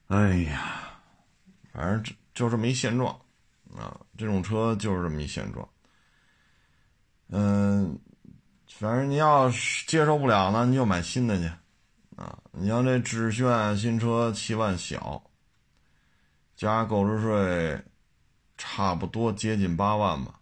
[0.08, 0.98] 哎呀，
[1.72, 3.14] 反正就这么一现状
[3.74, 5.66] 啊，这种车就是这么一现状。
[7.28, 7.98] 嗯，
[8.68, 11.46] 反正你要是接受不了呢，你就买新的去
[12.16, 12.36] 啊。
[12.52, 15.22] 你像这致炫新车七万小，
[16.56, 17.82] 加购置税。
[18.60, 20.34] 差不多接近八万吧，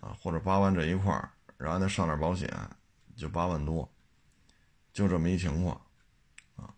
[0.00, 1.28] 啊，或者八万这一块儿，
[1.58, 2.50] 然后再上点保险，
[3.14, 3.86] 就八万多，
[4.94, 5.78] 就这么一情况，
[6.56, 6.72] 啊，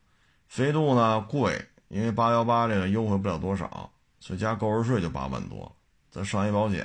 [0.49, 5.77] 飞度呢贵，因为八幺八这个优惠不了多少，所以加购置税就八万多，
[6.11, 6.85] 再上一保险，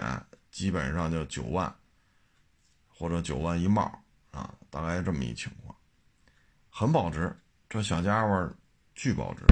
[0.52, 1.74] 基本上就九万，
[2.90, 3.84] 或者九万一帽，
[4.32, 5.74] 啊，大概这么一情况，
[6.70, 7.34] 很保值，
[7.70, 8.54] 这小家伙
[8.94, 9.46] 巨保值。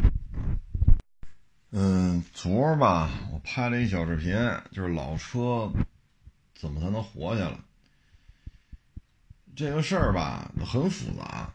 [1.71, 4.35] 嗯，昨儿吧，我拍了一小视频，
[4.71, 5.71] 就是老车
[6.55, 7.57] 怎么才能活下来。
[9.55, 11.53] 这个事儿吧，很复杂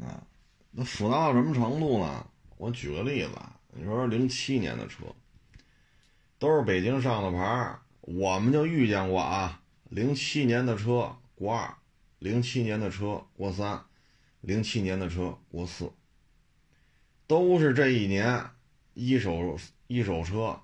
[0.00, 0.22] 啊。
[0.70, 2.26] 那复杂到什么程度呢？
[2.56, 3.30] 我举个例子，
[3.72, 5.04] 你说零七年的车，
[6.38, 9.60] 都是北京上的牌我们就遇见过啊。
[9.90, 11.74] 零七年的车国二，
[12.18, 13.82] 零七年的车国三，
[14.40, 15.90] 零七年的车国四，
[17.26, 18.44] 都是这一年。
[18.98, 20.58] 一手一手车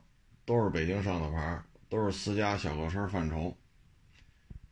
[0.46, 3.54] 都是北京上的牌，都是私家小客车范畴，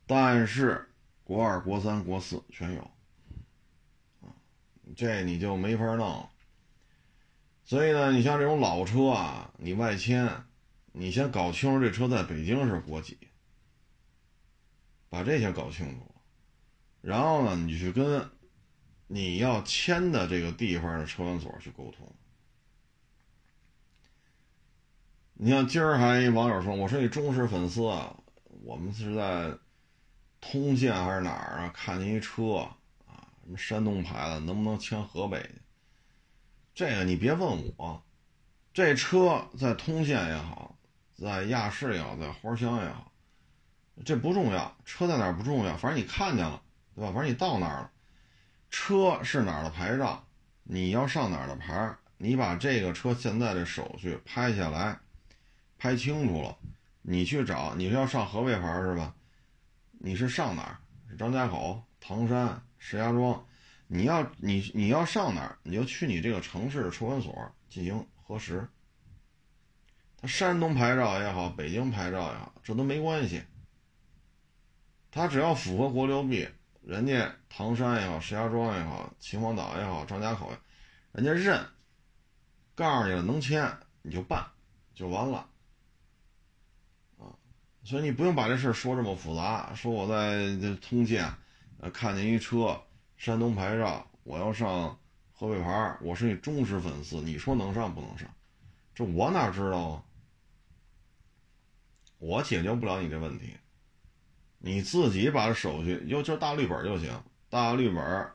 [0.07, 0.89] 但是
[1.23, 2.91] 国二、国三、国四全有，
[4.95, 6.27] 这你就没法弄。
[7.63, 10.29] 所以呢，你像这种老车啊，你外迁，
[10.91, 13.17] 你先搞清楚这车在北京是国几，
[15.09, 16.15] 把这些搞清楚，
[17.01, 18.29] 然后呢，你去跟
[19.07, 22.13] 你要迁的这个地方的车管所去沟通。
[25.33, 28.15] 你像今儿还一网友说，我说你忠实粉丝啊，
[28.63, 29.57] 我们是在
[30.39, 31.69] 通县还是哪儿啊？
[31.73, 32.67] 看见一车，
[33.43, 35.61] 什么山东牌的，能不能迁河北去？
[36.73, 38.01] 这个你别问我，
[38.73, 40.77] 这车在通县也好，
[41.15, 43.11] 在亚市也好，在花乡也好，
[44.05, 46.61] 这不重要，车在哪儿不重要，反正你看见了，
[46.95, 47.11] 对吧？
[47.11, 47.91] 反正你到那儿了，
[48.69, 50.23] 车是哪儿的牌照，
[50.63, 54.97] 你要上哪儿的牌，你把这个车现在的手续拍下来。
[55.77, 56.55] 拍清楚了，
[57.01, 59.15] 你去找，你是要上河北牌是吧？
[59.93, 60.77] 你是上哪儿？
[61.17, 63.45] 张家口唐山、石家庄，
[63.85, 68.67] 你要你你要上哪儿，你就去你这个城市的车管所进行核实。
[70.17, 73.43] 他山东牌照也好，北京牌照也好，这都没关系。
[75.11, 76.49] 他只要符合国六 B，
[76.81, 80.51] 人家唐山也好，石家庄也好，秦皇岛也好，张家口，
[81.11, 81.63] 人家认，
[82.73, 84.43] 告诉你了能签你就办，
[84.95, 85.47] 就完了。
[87.19, 87.29] 啊，
[87.83, 89.71] 所以你不用把这事说这么复杂。
[89.75, 91.31] 说我在通县，
[91.89, 92.79] 看见一车
[93.17, 94.99] 山东牌照，我要上
[95.31, 98.29] 河北牌，我是你忠实粉丝，你说能上不能上？
[98.93, 100.03] 这我哪知道啊？
[102.19, 103.55] 我解决不了你这问题，
[104.59, 107.11] 你自己把手续，就就大绿本就行。
[107.49, 108.31] 大绿本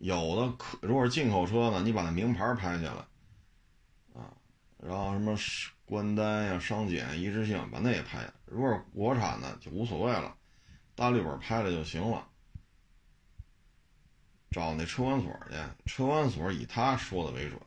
[0.00, 4.34] 有的可，如果是进口车呢，你把那名牌拍下来，啊，
[4.78, 5.36] 然后什么
[5.84, 8.28] 关单呀、商检一致性，把那也拍。
[8.46, 10.34] 如果是国产的就无所谓了，
[10.96, 12.26] 大绿本拍了就行了。
[14.52, 17.58] 找那车管所去，车管所以他说的为准。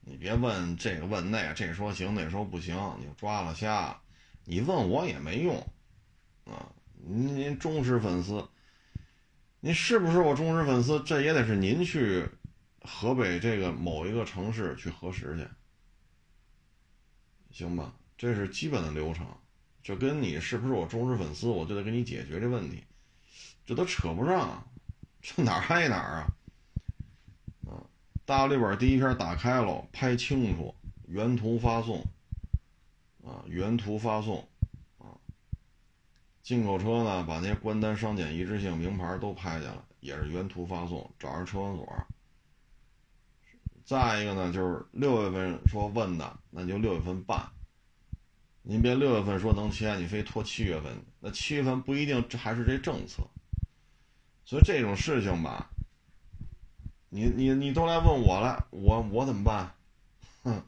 [0.00, 3.98] 你别问这个问那个，这说行那说不行，你就抓了瞎。
[4.44, 5.56] 你问我也没用，
[6.44, 8.48] 啊，您您忠实粉丝，
[9.60, 11.00] 您是不是我忠实粉丝？
[11.04, 12.26] 这也得是您去
[12.82, 15.46] 河北这个某一个城市去核实去，
[17.52, 17.94] 行吧？
[18.16, 19.26] 这是基本的流程，
[19.82, 22.82] 这跟你是不是我忠实粉丝，我就得给你解决这问题，
[23.64, 24.66] 这都扯不上，
[25.20, 26.32] 这哪儿挨哪儿啊？
[27.66, 27.82] 啊，
[28.24, 30.74] 大绿本第一篇打开了，拍清楚，
[31.06, 32.04] 原图发送。
[33.22, 34.48] 啊，原图发送，
[34.98, 35.12] 啊，
[36.42, 42.06] 进口车呢，把那些关单、商检一致性、名牌都拍下来，也是原图发送，找人车管所。
[43.84, 47.46] 再一个呢，就是六月份说问的，那就六月份办。
[48.62, 53.22] 您别六月份说能签，你非拖七月份，那七月份不一定这还是这政策。
[54.50, 55.70] 所以这种事情吧，
[57.08, 59.72] 你你你都来问我了，我我怎么办？
[60.42, 60.64] 哼。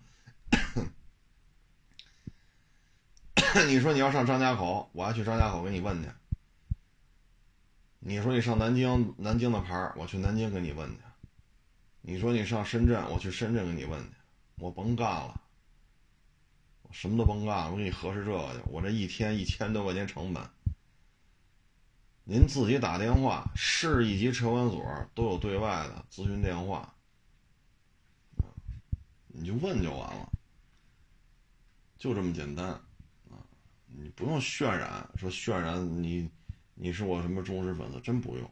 [3.67, 6.09] 你说你要上张家口，我还去张家口给你问去。
[7.99, 10.99] 你说你上南京，南京的牌我去南京给你问去。
[12.03, 14.11] 你说你上深圳，我去深圳给你问去。
[14.59, 15.41] 我甭干了，
[16.83, 18.61] 我什么都甭干，我给你核实这个去。
[18.67, 20.41] 我这一天一千多块钱成本，
[22.25, 24.81] 您自己打电话，市一级车管所
[25.13, 26.95] 都有对外的咨询电话，
[29.27, 30.31] 你就问就完了，
[31.99, 32.81] 就这么简单。
[33.87, 36.31] 你不用渲染，说渲染你，
[36.75, 38.51] 你是我什么忠实粉丝，真不用。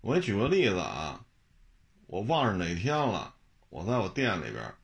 [0.00, 1.24] 我给你举个例子啊，
[2.06, 3.34] 我忘是哪天了，
[3.68, 4.74] 我在我店里边，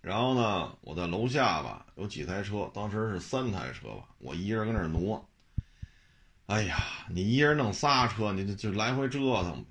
[0.00, 5.28] 然后呢，我在楼下吧，有几台车，当时是三台车吧，我一人跟那挪。
[6.46, 6.76] 哎呀，
[7.08, 9.68] 你一人弄仨车，你就就来回折腾呗。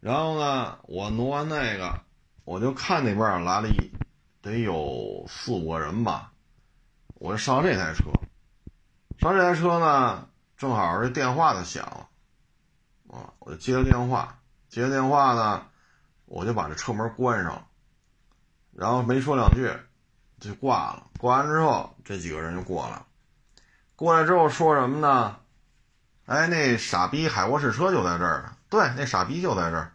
[0.00, 2.00] 然后呢，我挪完那个，
[2.44, 3.92] 我就看那边来了一，
[4.40, 6.32] 得有四五个人吧。
[7.16, 8.10] 我就上这台车，
[9.18, 12.08] 上这台车呢，正好这电话就响了，
[13.14, 15.66] 啊，我就接了电话，接了电话呢，
[16.24, 17.68] 我就把这车门关上，
[18.72, 19.70] 然后没说两句，
[20.40, 21.06] 就挂了。
[21.18, 23.06] 挂完之后，这几个人就过来了，
[23.94, 25.36] 过来之后说什么呢？
[26.30, 28.52] 哎，那傻逼海沃士车就在这儿呢。
[28.68, 29.92] 对，那傻逼就在这儿。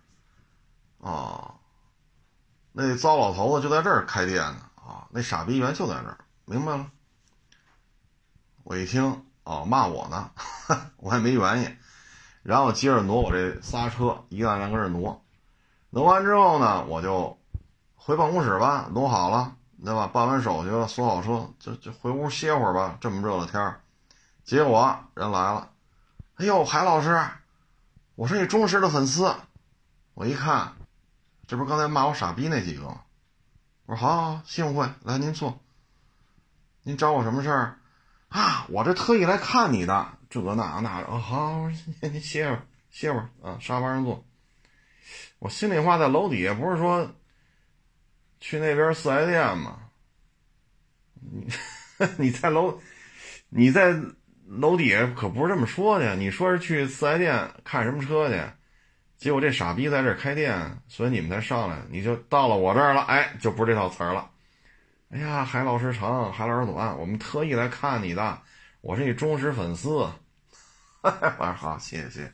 [0.98, 1.56] 哦，
[2.74, 4.58] 那糟老头子就在这儿开店呢。
[4.76, 6.92] 啊，那傻逼原就在这儿，明白了。
[8.66, 10.30] 我一听，哦，骂我呢，
[10.98, 11.78] 我还没原因，
[12.44, 15.24] 然后接着挪我这仨车，一个两个人挪，
[15.90, 17.40] 挪完之后呢，我就
[17.96, 20.08] 回办公室吧，挪好了，对吧？
[20.08, 22.98] 办完手续了，锁好车，就就回屋歇会儿吧。
[23.00, 23.80] 这么热的天儿，
[24.44, 25.70] 结果人来了，
[26.36, 27.18] 哎呦，海老师，
[28.16, 29.34] 我是你忠实的粉丝，
[30.14, 30.74] 我一看，
[31.48, 33.04] 这不是刚才骂我傻逼那几个吗？
[33.86, 35.62] 我说好，好，幸会，来您坐，
[36.84, 37.80] 您找我什么事儿？
[38.28, 41.70] 啊，我这特意来看你的，这个那那哦，好，
[42.02, 44.26] 您歇会儿，歇会儿啊，沙发上坐。
[45.40, 47.16] 我心里话，在楼底下不是说
[48.42, 49.80] 去那边四 S 店吗？
[51.14, 51.48] 你
[52.20, 52.82] 你在楼
[53.48, 53.94] 你在
[54.48, 58.42] 楼底下可不是这么说的，你说是去四 S 店看什么车去？
[59.18, 64.30] 结果这傻逼在这开店，所以你们才上来，你就到了我这儿了，哎，就不是这套词儿了。
[65.10, 68.42] 哎呀，海老师长，海老师短，我们特意来看你的，
[68.82, 69.90] 我是你忠实粉丝。
[71.02, 72.34] 我说好，谢谢谢谢，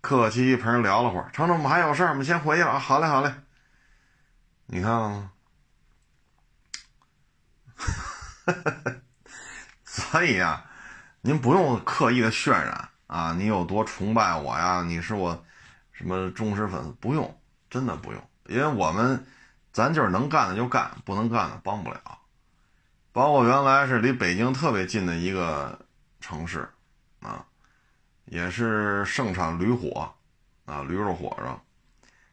[0.00, 1.30] 客气陪人聊了会儿。
[1.32, 2.78] 程程，我们还有事儿，我们先回去了。
[2.78, 3.32] 好嘞，好嘞。
[4.66, 5.30] 你看，
[9.84, 10.64] 所以啊，
[11.26, 13.34] 您不用刻意的渲染啊。
[13.36, 14.84] 你有多崇拜我呀？
[14.86, 15.44] 你是我
[15.90, 16.92] 什么忠实粉丝？
[17.00, 19.26] 不用，真的不用，因为我们
[19.72, 22.00] 咱就是能干的就干，不能干的帮不了。
[23.10, 25.76] 包括原来是离北京特别近的一个
[26.20, 26.68] 城市
[27.20, 27.44] 啊，
[28.26, 30.08] 也是盛产驴火
[30.64, 31.60] 啊，驴肉火烧。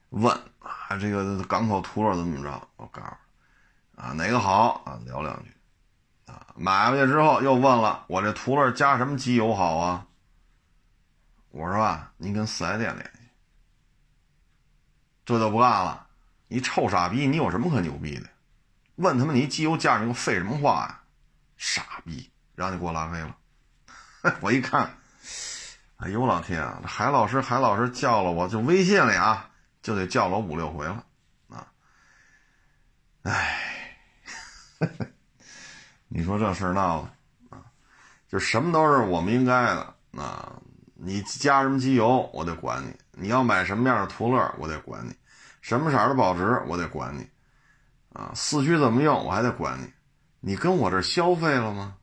[0.09, 2.67] 问啊，这个港口图了怎么着？
[2.75, 4.99] 我告诉啊，哪个好啊？
[5.03, 5.51] 聊两句。
[6.55, 10.07] 买回去之后又问了，我这图乐加什么机油好啊？
[11.49, 13.21] 我说啊，您跟四 S 店联系。
[15.25, 16.07] 这就不干了，
[16.47, 18.27] 你臭傻逼，你有什么可牛逼的？
[18.95, 21.01] 问他们你机油加你给我废什么话呀？
[21.57, 23.37] 傻逼，然后就给我拉黑了。
[24.41, 24.97] 我一看，
[25.97, 29.49] 哎呦老天啊，海老师海老师叫了我就微信里啊，
[29.81, 31.05] 就得叫了五六回了
[31.49, 31.67] 啊。
[33.23, 33.59] 哎。
[36.15, 37.65] 你说这事儿闹的啊，
[38.27, 40.61] 就什么都是我们应该的啊！
[40.93, 45.11] 你加什么机油，我得管你；你要买什么样的途乐，我得管你；
[45.61, 47.27] 什么色的保值，我得管你。
[48.13, 49.91] 啊，四驱怎么用，我还得管你。
[50.39, 51.95] 你跟我这消费了吗？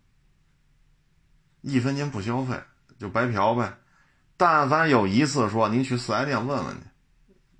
[1.60, 2.60] 一分钱不消费
[2.98, 3.72] 就白嫖呗。
[4.36, 6.86] 但凡有一次说您去四 S 店问问去，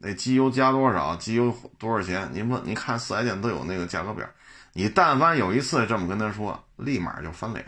[0.03, 2.27] 那机油加多少，机油多少钱？
[2.33, 4.27] 您问，您看四 S 店都有那个价格表。
[4.73, 7.63] 你但凡有一次这么跟他说，立马就翻脸，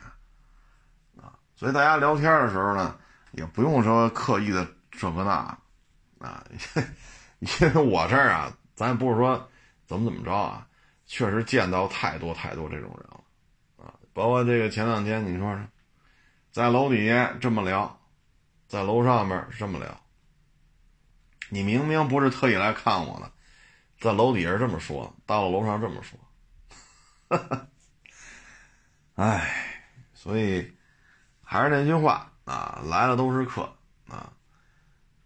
[1.21, 1.35] 啊！
[1.55, 2.97] 所以大家聊天的时候呢，
[3.33, 5.59] 也不用说刻意的这个那，
[6.27, 6.43] 啊，
[7.41, 9.49] 因为我这儿啊，咱也不是说
[9.85, 10.67] 怎么怎么着啊，
[11.05, 13.21] 确实见到太多太多这种人了，
[13.85, 15.59] 啊，包括这个前两天你说，
[16.51, 18.01] 在楼底下这么聊，
[18.69, 20.01] 在楼上面这么聊，
[21.53, 23.31] 你明明不是特意来看我的，
[24.01, 26.19] 在楼底下这么说，到了楼上这么说。
[27.29, 27.67] 哈哈
[29.17, 29.55] 哎，
[30.15, 30.75] 所以
[31.43, 33.71] 还是那句话啊，来了都是客
[34.09, 34.33] 啊。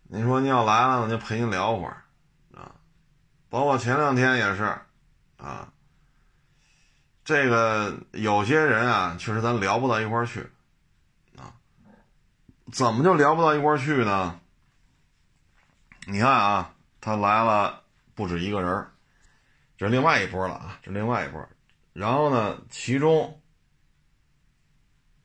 [0.03, 2.03] 你说你要来了，我就陪你聊会儿
[2.53, 2.75] 啊。
[3.49, 4.65] 包括前两天也是
[5.37, 5.73] 啊。
[7.25, 10.51] 这个有些人啊，确实咱聊不到一块去
[11.37, 11.55] 啊。
[12.73, 14.41] 怎么就聊不到一块去呢？
[16.09, 17.83] 你看啊，他来了
[18.15, 18.87] 不止一个人
[19.77, 21.45] 这是另外一波了啊，这是另外一波。
[21.93, 23.43] 然后呢，其中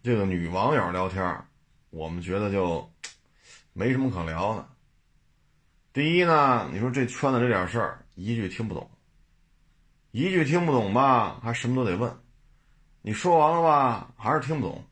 [0.01, 1.45] 这个女网友聊天，
[1.91, 2.91] 我们觉得就
[3.73, 4.67] 没什么可聊的。
[5.93, 8.89] 第一呢，你说这圈子这点事儿，一句听不懂，
[10.09, 12.11] 一句听不懂吧，还什么都得问。
[13.03, 14.83] 你说完了吧，还是听不懂。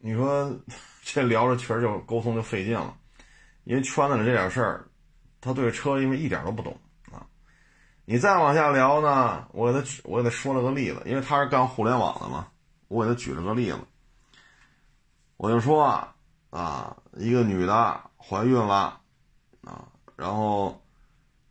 [0.00, 0.58] 你说
[1.04, 2.96] 这聊着确实就沟通就费劲了，
[3.64, 4.88] 因为圈子里这点事儿，
[5.40, 6.78] 他对车因为一点都不懂
[7.10, 7.26] 啊。
[8.04, 12.46] 你再往下聊呢，我给他我给他说了个例子，因为他是干互联网的嘛，
[12.88, 13.78] 我给他举了个例子，
[15.36, 16.14] 我就说啊
[16.50, 19.00] 啊，一个女的怀孕了
[19.62, 20.80] 啊，然后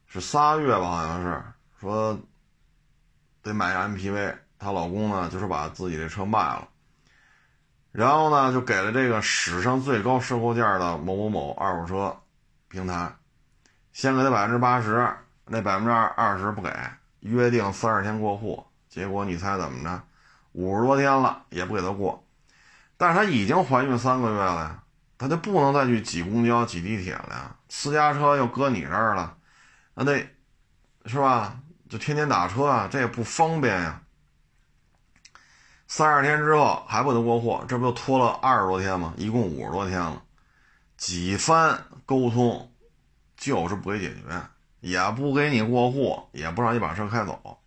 [0.06, 1.43] 是仨月吧，好像是
[1.80, 2.17] 说
[3.41, 6.69] 得买个 MPV，她老公呢就是把自己的车卖了，
[7.94, 12.18] 然后呢就给了这个史上最高收购价的某某某二手车
[12.68, 13.16] 平台，
[13.94, 15.10] 先给他百分之八十。
[15.46, 16.74] 那百分之二二十不给，
[17.20, 20.02] 约定三十天过户，结果你猜怎么着？
[20.54, 22.26] 五十多天了也不给他过，
[22.96, 24.84] 但是她已经怀孕三个月了呀，
[25.18, 27.56] 她就不能再去挤公交、挤地铁了呀。
[27.68, 29.36] 私家车又搁你这儿了，
[29.96, 30.26] 那得
[31.08, 31.60] 是吧？
[31.90, 34.02] 就天天打车啊，这也不方便呀。
[35.88, 39.13] 三十天之后还不能过户，这不就拖了二十多天吗？
[39.17, 40.22] 一共五十多天了，
[40.98, 42.72] 几番沟通
[43.38, 44.22] 就是不给解决。
[44.80, 47.58] 也不给你过户，也不让你把车开走。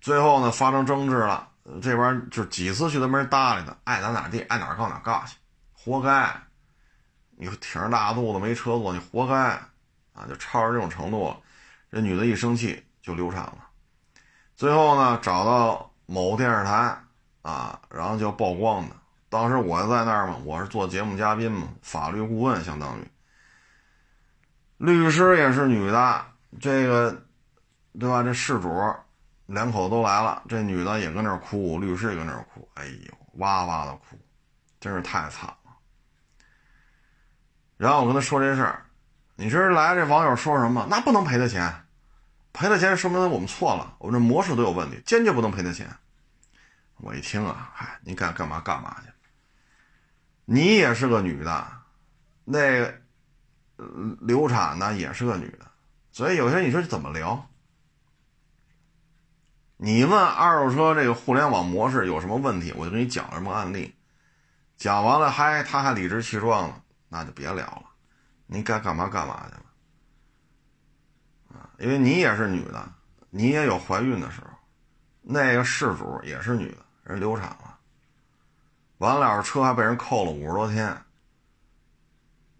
[0.00, 1.48] 最后呢，发生争执了，
[1.80, 5.36] 这边就几次去都没人搭理他，爱咋咋地，爱哪告哪告去，
[5.72, 6.42] 活该！
[7.36, 9.34] 你挺着大肚子没车坐，你活该
[10.12, 10.26] 啊！
[10.28, 11.32] 就吵到这种程度，
[11.92, 13.58] 这女的一生气就流产了。
[14.56, 16.98] 最后呢，找到某电视台
[17.42, 18.96] 啊，然后就曝光的。
[19.28, 23.06] 当时我在那儿嘛，我是做节目嘉宾嘛，法律顾问相当于。
[24.78, 26.24] 律师也是女的，
[26.58, 27.14] 这个，
[28.00, 28.22] 对吧？
[28.22, 28.74] 这事主
[29.44, 34.18] 两口子都来了，这女的也跟那儿哭，律师也跟那儿哭，哎呦，哇哇的哭，
[34.80, 35.72] 真是太惨了。
[37.76, 38.82] 然后我跟他说这事儿，
[39.36, 40.86] 你这来这网友说什么？
[40.88, 41.70] 那不能赔他钱，
[42.52, 45.88] 赔了钱说明我们错了，我们这模式都有问题，坚决不能赔他钱。
[46.96, 49.10] 我一听啊，嗨，你该干嘛干嘛去。
[50.44, 51.66] 你也是个女的，
[52.44, 52.92] 那。
[54.22, 55.70] 流产呢也是个女的，
[56.10, 57.48] 所以有些你说怎么聊？
[59.76, 63.94] 你问二手车这个互联网模式有什么问题，我就给你讲什么案例。
[64.76, 66.74] 讲完了嗨他还理直气壮的，
[67.08, 67.84] 那就别聊了，
[68.46, 69.62] 你该干嘛干嘛去了。
[71.78, 72.92] 因为你也是女的，
[73.30, 74.48] 你也有怀孕的时候，
[75.22, 77.78] 那个事主也是女的，人流产了，
[78.98, 81.00] 完了车还被人扣了五十多天，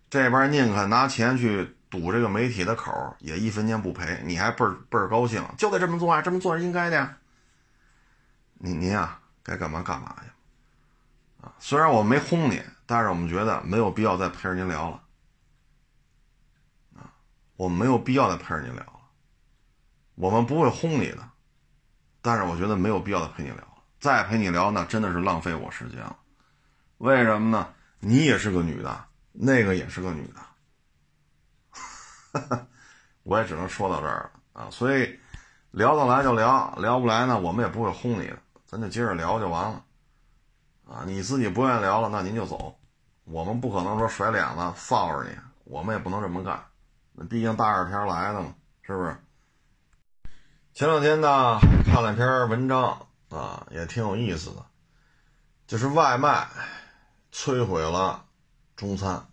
[0.08, 7.16] 这边宁可拿钱去堵这个媒体的口，也一分钱不赔，你还倍儿倍儿高兴，就得这么做啊，这么做是应该的呀。
[8.60, 15.02] 你您呀，该干嘛干嘛去，啊，虽然我没轰你，但是我们觉得没有必要再陪着您聊了，
[16.96, 17.10] 啊，
[17.56, 18.97] 我们没有必要再陪着您聊，
[20.20, 21.28] 我们不会轰你的，
[22.20, 23.58] 但是我觉得没有必要再陪你聊。
[23.58, 23.68] 了，
[24.00, 26.16] 再陪你聊那真的是浪费我时间了，
[26.98, 27.68] 为什么呢？
[28.00, 30.40] 你也是个女的，那个也是个女的，
[32.32, 32.66] 哈 哈
[33.22, 34.60] 我也只能说到这儿了。
[34.60, 35.18] 啊，所以
[35.70, 38.36] 聊得来就聊，聊不来呢，我们也不会轰你的。
[38.66, 39.84] 咱就接着聊就完了，
[40.84, 42.76] 啊，你自己不愿意聊了，那您就走，
[43.22, 46.60] 我们不可能说甩脸子臊着你，我们也不能这么干，
[47.12, 48.52] 那毕竟大热天来的嘛，
[48.82, 49.16] 是不是？
[50.79, 54.64] 前两天呢，看了篇文章啊，也挺有意思的，
[55.66, 56.47] 就是外卖
[57.33, 58.24] 摧毁了
[58.76, 59.26] 中餐，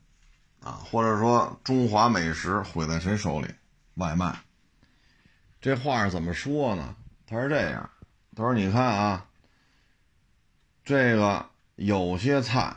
[0.63, 3.53] 啊，或者说中华美食毁在谁手里？
[3.93, 4.35] 外卖，
[5.61, 6.95] 这话是怎么说呢？
[7.27, 7.87] 他是这样。
[8.35, 9.27] 他说：“你看啊，
[10.83, 12.75] 这个有些菜，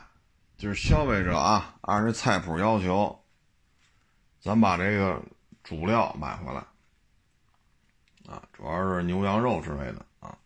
[0.59, 3.19] 就是消费者啊，按这菜谱要求，
[4.39, 5.19] 咱把这个
[5.63, 6.63] 主料买回来，
[8.29, 10.37] 啊，主要是牛羊肉之类的啊。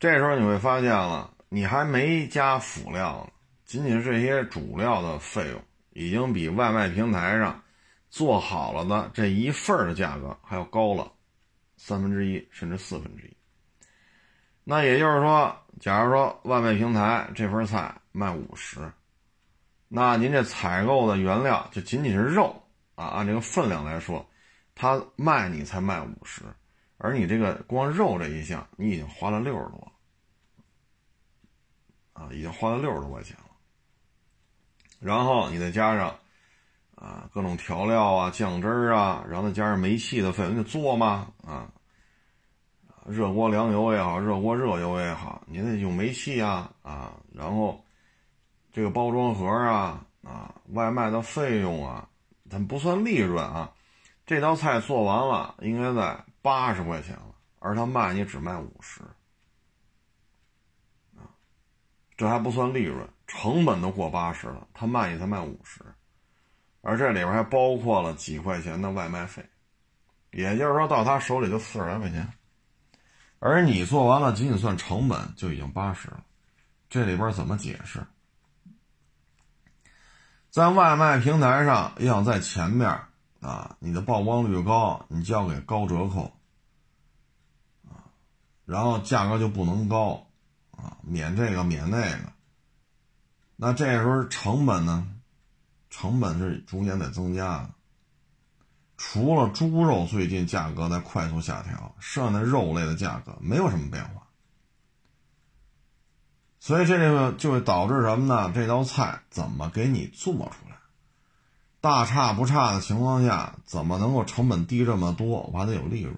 [0.00, 3.30] 这时候你会发现了，你还没加辅料呢，
[3.66, 7.62] 仅仅这些主料的费用，已经比外卖平台上
[8.08, 11.12] 做好了的这一份的价格还要高了
[11.76, 13.36] 三分之一，甚至四分之一。”
[14.64, 18.80] 那也就是说，假如说外卖平台这份菜卖五十，
[19.88, 22.54] 那您这采购的原料就仅仅是肉
[22.94, 24.26] 啊，按这个分量来说，
[24.74, 26.42] 他卖你才卖五十，
[26.98, 29.92] 而你这个光肉这一项，你已经花了六十多，
[32.12, 33.44] 啊，已经花了六十多块钱了。
[35.00, 36.14] 然后你再加上
[36.94, 41.32] 啊各种调料啊、酱汁啊，然后再加上煤气的费用，你得做嘛？
[41.42, 41.72] 啊。
[43.06, 47.82] 热锅凉油也好，热锅热油也好，你得用煤气啊啊，然后
[48.70, 52.06] 这个包装盒啊啊，外卖的费用啊，
[52.50, 53.72] 咱不算利润啊。
[54.26, 59.02] 这道菜做完了应该在八十块钱了，而他卖你只卖五十
[61.16, 61.26] 啊，
[62.16, 65.80] 这还不算利润，成本都过八十了，他卖你才卖五十，
[66.80, 69.44] 而这里边还包括了几块钱的外卖费，
[70.30, 72.32] 也就是说到他手里就四十来块钱。
[73.40, 76.24] 而你做完了，仅仅算成本就已经八十了，
[76.88, 78.04] 这里边怎么解释？
[80.50, 82.98] 在外卖平台上要在前面
[83.40, 86.32] 啊，你的曝光率高，你就要给高折扣
[87.88, 88.10] 啊，
[88.64, 90.26] 然后价格就不能高
[90.72, 92.32] 啊，免这个免那个。
[93.56, 95.06] 那这时候成本呢？
[95.90, 97.70] 成本是逐年在增加的。
[98.96, 104.26] 除了猪肉最近价格在快速下调，剩下的肉类的价格没有什么变化，
[106.58, 108.52] 所以这个就会导致什么呢？
[108.52, 110.67] 这道菜怎么给你做出来？
[111.80, 115.48] 大差不差的情况下，怎么能够成本低这么多？
[115.52, 116.16] 我还得有利润。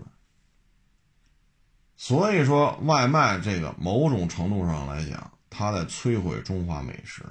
[1.97, 7.25] 所以说，外卖这个某种程度上来讲，它在摧毁中华美食。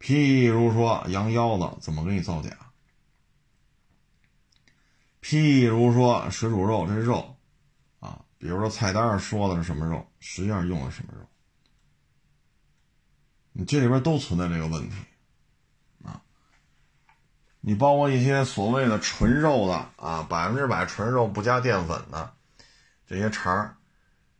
[0.00, 2.50] 譬如说，羊腰子怎么给你造假？
[5.22, 7.36] 譬如说水煮肉，这肉，
[8.00, 11.24] 啊，比如说菜单上说的是什么肉，实际上用的什么肉，
[13.52, 14.96] 你这里边都存在这个问题，
[17.66, 22.30] 你包括一些所谓的纯肉的啊，百分之百纯肉不加淀粉的
[23.06, 23.74] 这些肠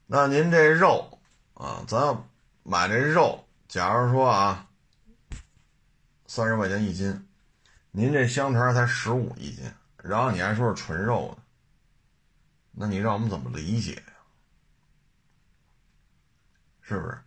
[0.07, 1.18] 那您这肉
[1.55, 2.22] 啊，咱
[2.62, 4.66] 买这肉，假如说啊，
[6.27, 7.27] 三十块钱一斤，
[7.93, 9.72] 您这香肠才十五一斤。
[9.97, 11.43] 然后你还说是纯肉的，
[12.72, 14.12] 那你让我们怎么理解呀？
[16.83, 17.18] 是不是？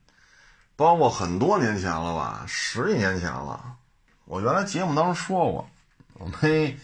[0.76, 3.78] 包括很多年前了吧，十几年前了。
[4.26, 5.68] 我原来节目当中说过，
[6.20, 6.78] 我们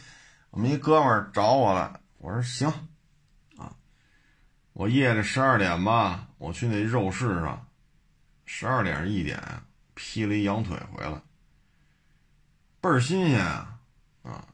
[0.52, 2.68] 我们一哥们儿找我了，我说行，
[3.58, 3.76] 啊，
[4.74, 7.68] 我夜里十二点吧，我去那肉市上，
[8.46, 9.42] 十二点一点
[9.96, 11.22] 劈了一羊腿回来，
[12.80, 13.80] 倍儿新鲜啊，
[14.24, 14.46] 啊。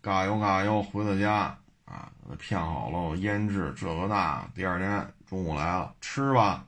[0.00, 4.48] 嘎油嘎油，回到家啊，片好了，腌制这个那。
[4.54, 6.64] 第二天中午来了，吃吧，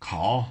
[0.00, 0.44] 烤，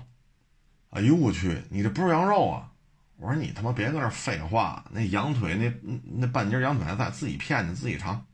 [0.91, 2.71] 哎呦我去，你这不是羊肉啊！
[3.18, 8.26] 我说你他妈别搁那废话，那羊腿那那半截羊腿还在，自己片去，自己尝。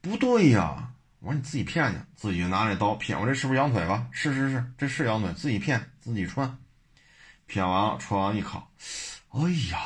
[0.00, 4.06] 不对呀，我说你自己片去，自己拿那刀片，我这是不是羊腿吧？
[4.12, 6.58] 是是是，这是羊腿，自己片，自己穿。
[7.46, 8.70] 片完了，穿完一烤，
[9.30, 9.40] 哎
[9.72, 9.78] 呀，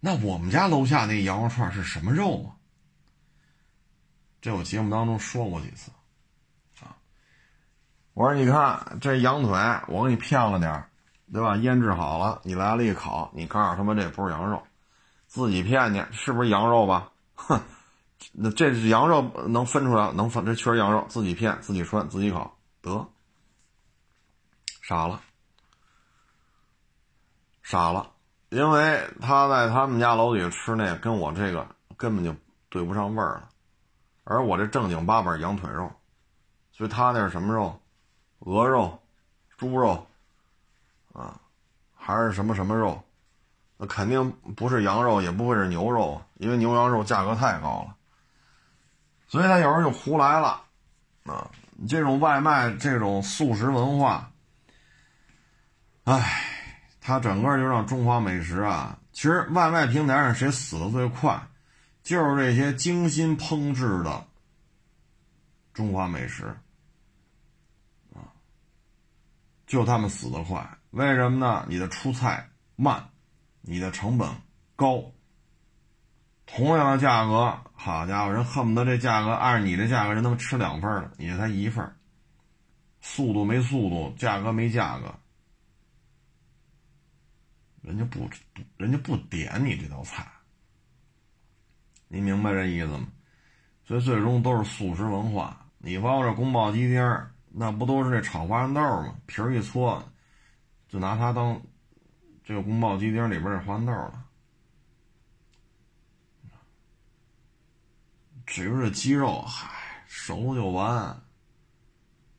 [0.00, 2.54] 那我们家楼下那羊肉串是什么肉啊？
[4.40, 5.90] 这我节目当中说过几次
[6.80, 6.96] 啊。
[8.12, 9.50] 我说：“你看这羊腿，
[9.88, 10.84] 我给你片了点
[11.32, 11.56] 对吧？
[11.56, 14.62] 腌制好了，你来了一烤，你告诉他们这不是羊肉，
[15.26, 17.10] 自己骗去，是不是羊肉吧？
[17.34, 17.60] 哼，
[18.32, 23.06] 那这是羊肉能分出来，能分这确实羊肉，自己骗，自己穿，自己烤，得
[24.82, 25.20] 傻了，
[27.62, 28.12] 傻了，
[28.50, 31.66] 因为他在他们家楼底下吃那，跟我这个
[31.96, 32.34] 根本就
[32.68, 33.48] 对不上味儿了，
[34.24, 35.90] 而我这正经八百羊腿肉，
[36.70, 37.80] 所以他那是什么肉？”
[38.40, 39.00] 鹅肉、
[39.56, 40.06] 猪肉，
[41.14, 41.40] 啊，
[41.94, 43.02] 还是什么什么肉？
[43.76, 47.96] 那肯定不是羊肉，也不会是牛肉，因为牛羊肉价格太高了。
[49.28, 50.60] 所以他有时候就胡来了，
[51.24, 51.48] 啊，
[51.88, 54.30] 这种外卖这种速食文化，
[56.02, 56.42] 唉，
[57.00, 61.40] 它整个就让中华美食啊，其实外卖平台上谁死的最快，
[62.02, 64.26] 就是这些精心烹制的
[65.72, 66.52] 中华美食。
[69.66, 71.66] 就他们死得快，为什么呢？
[71.68, 73.04] 你的出菜慢，
[73.62, 74.28] 你的成本
[74.76, 75.02] 高。
[76.46, 81.84] 同样的价格，好家伙，人恨不得这价格按你的价格，人他妈吃两份了，你才一份
[83.00, 85.12] 速度没速度，价格没价格，
[87.82, 88.30] 人家不
[88.76, 90.24] 人家不点你这道菜，
[92.06, 93.08] 你明白这意思吗？
[93.84, 95.66] 所以最终都是素食文化。
[95.78, 99.16] 你包括这宫保鸡丁那不都是这炒花生豆吗？
[99.26, 100.00] 皮儿一搓，
[100.94, 101.60] 就拿它当
[102.44, 104.24] 这个宫保鸡丁里边的花豆了。
[108.46, 111.20] 至于这鸡肉，嗨，熟就完。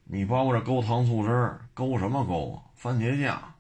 [0.06, 2.64] 你包括这勾糖醋汁，勾什么勾啊？
[2.78, 3.56] 番茄酱。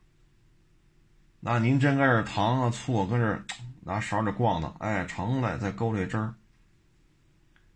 [1.42, 3.44] 那您真跟这糖啊醋跟这
[3.82, 6.34] 拿勺儿逛荡，哎，盛来再勾这汁儿。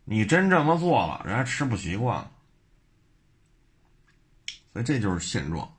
[0.05, 2.26] 你真这么做了，人还吃不习惯。
[4.72, 5.70] 所以这就是现状！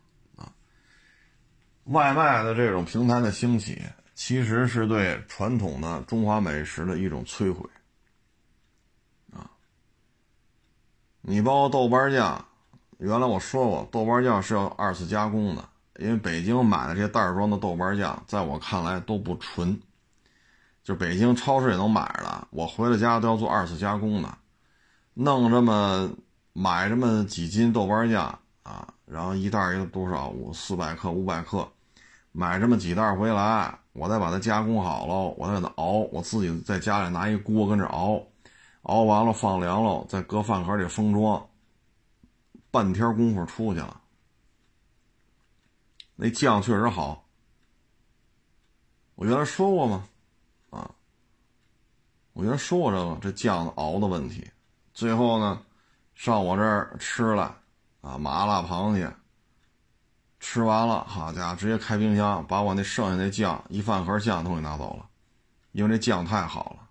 [1.90, 3.82] 外卖的这种平台的兴起，
[4.14, 7.68] 其实是对传统的中华美食的一种摧毁
[9.32, 9.50] 啊！
[11.20, 12.44] 你包括豆瓣酱，
[12.98, 15.68] 原来我说过，豆瓣酱是要二次加工的，
[15.98, 19.76] 因为北京买的这些袋装的豆瓣酱，在我看来都不纯，
[20.84, 24.38] 就北京超市也能买了，我回了家都要做二次加工的，
[25.14, 26.08] 弄这么
[26.52, 28.38] 买这么几斤豆瓣酱。
[28.62, 31.66] 啊，然后一袋一个多少五四百克五百克，
[32.32, 38.24] 买这么几袋回来，我再把它加工好了，我再给它熬，我自己在家里拿一锅跟这熬，
[38.82, 41.44] 熬完了放凉了，再搁饭盒里封装，
[42.70, 44.00] 半天功夫出去了，
[46.14, 47.24] 那酱确实好。
[49.16, 50.04] 我原来说过吗？
[50.70, 50.90] 啊，
[52.32, 54.48] 我原来说过这个这酱熬的问题，
[54.94, 55.60] 最后呢，
[56.14, 57.56] 上我这儿吃了。
[58.02, 59.14] 啊，麻辣螃蟹
[60.40, 65.06] 吃完了，好家伙，直接开冰箱，把我那剩下那酱一饭盒酱都给拿走了，
[65.72, 66.88] 因为那酱太好了，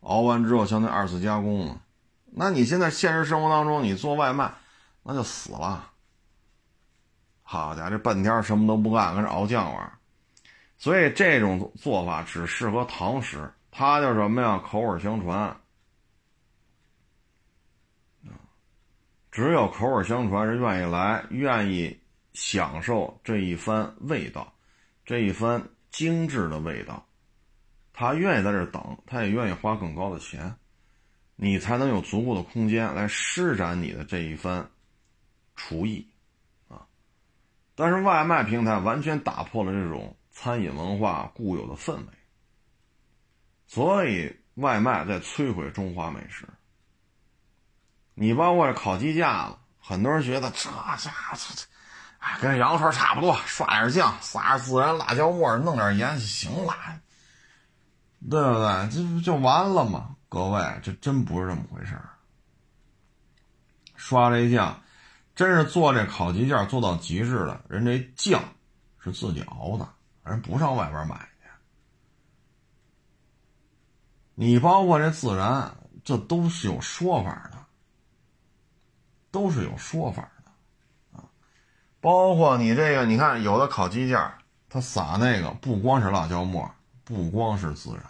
[0.00, 1.80] 熬完之后相当于二次加工了。
[2.26, 4.52] 那你现在现实生活当中，你做外卖，
[5.04, 5.90] 那就死了。
[7.42, 9.92] 好家伙，这半天什么都不干，跟这熬酱玩
[10.76, 14.58] 所以这种做法只适合堂食，它叫什么呀？
[14.58, 15.56] 口耳相传。
[19.30, 22.00] 只有口耳相传，人愿意来，愿意
[22.32, 24.52] 享受这一番味道，
[25.04, 27.06] 这一番精致的味道，
[27.92, 30.54] 他愿意在这等，他也愿意花更高的钱，
[31.36, 34.70] 你才能有足够的空间来施展你的这一番
[35.56, 36.06] 厨艺
[36.68, 36.86] 啊！
[37.74, 42.06] 但是外卖平台完全打破了这种餐饮文化固有的氛围，
[43.66, 46.46] 所以外卖在摧毁中华美食。
[48.14, 51.66] 你包括这烤鸡架子，很多人觉得这家伙这这，
[52.18, 56.74] 哎，跟羊肉串差不多，刷点酱，撒点孜然、辣椒末，弄点盐就行了，
[58.28, 58.88] 对不对？
[58.90, 60.16] 这不就完了吗？
[60.28, 62.10] 各位，这真不是这么回事儿。
[63.94, 64.82] 刷这酱，
[65.34, 67.64] 真是做这烤鸡架做到极致了。
[67.68, 68.42] 人这酱
[68.98, 69.88] 是自己熬的，
[70.24, 71.48] 人不上外边买去。
[74.34, 77.58] 你包括这孜然，这都是有说法的。
[79.30, 80.26] 都是有说法，
[82.00, 84.38] 包括你这个，你看有的烤鸡架，
[84.68, 86.70] 它撒那个不光是辣椒末，
[87.04, 88.04] 不光是孜然，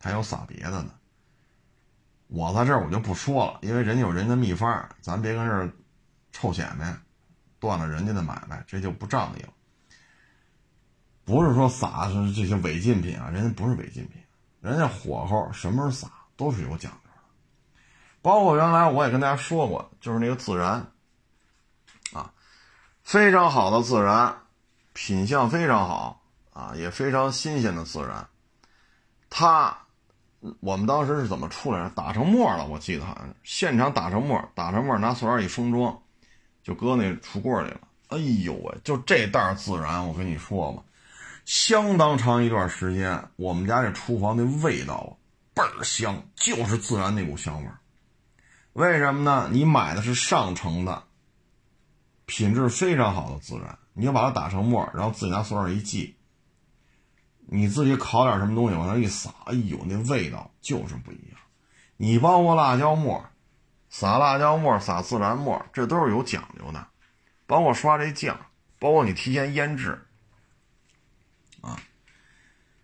[0.00, 0.90] 还有撒别的呢。
[2.28, 5.70] 我在这儿我就不说了，因为人家有人家秘方，咱别跟这儿
[6.32, 6.96] 臭显摆，
[7.60, 9.48] 断了人家的买卖，这就不仗义了。
[11.24, 14.22] 不是说撒是这些违禁品啊，人家不是违禁品，
[14.60, 17.80] 人家火候什么时候撒都是有讲究的。
[18.22, 20.86] 包括原来我也跟大家说过，就是那个孜然，
[23.06, 24.36] 非常好的孜然，
[24.92, 26.20] 品相非常好
[26.52, 28.26] 啊，也非常新鲜的孜然，
[29.30, 29.78] 它。
[30.60, 31.90] 我们当时是怎么出来的？
[31.90, 35.96] 打成沫了，我记得好像现场打成沫，打成沫拿塑料一封装，
[36.62, 37.80] 就搁那橱柜里了。
[38.08, 40.82] 哎呦喂，就这袋孜然，我跟你说吧，
[41.44, 45.16] 相当长一段时间，我们家这厨房的味道
[45.54, 47.78] 倍儿香，就是孜然那股香味儿。
[48.74, 49.48] 为什么呢？
[49.52, 51.02] 你买的是上乘的，
[52.26, 56.16] 品质非常好的孜然，你要把它打成沫，然后自己拿塑料一系。
[57.48, 61.38] 你自己烤点什么东西往那一撒，哎呦，那味道就是不一样。
[61.96, 63.24] 你包括辣椒末，
[63.88, 66.88] 撒辣椒末，撒孜然末，这都是有讲究的。
[67.46, 68.36] 包括刷这酱，
[68.80, 70.04] 包括你提前腌制，
[71.60, 71.78] 啊。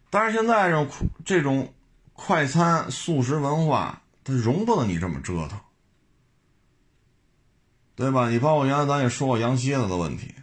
[0.08, 0.88] 但是现在这种
[1.24, 1.74] 这种
[2.12, 5.58] 快餐速食文化，它容不得你这么折腾，
[7.94, 8.30] 对吧？
[8.30, 10.34] 你包括原来咱也说过羊蝎子的问题。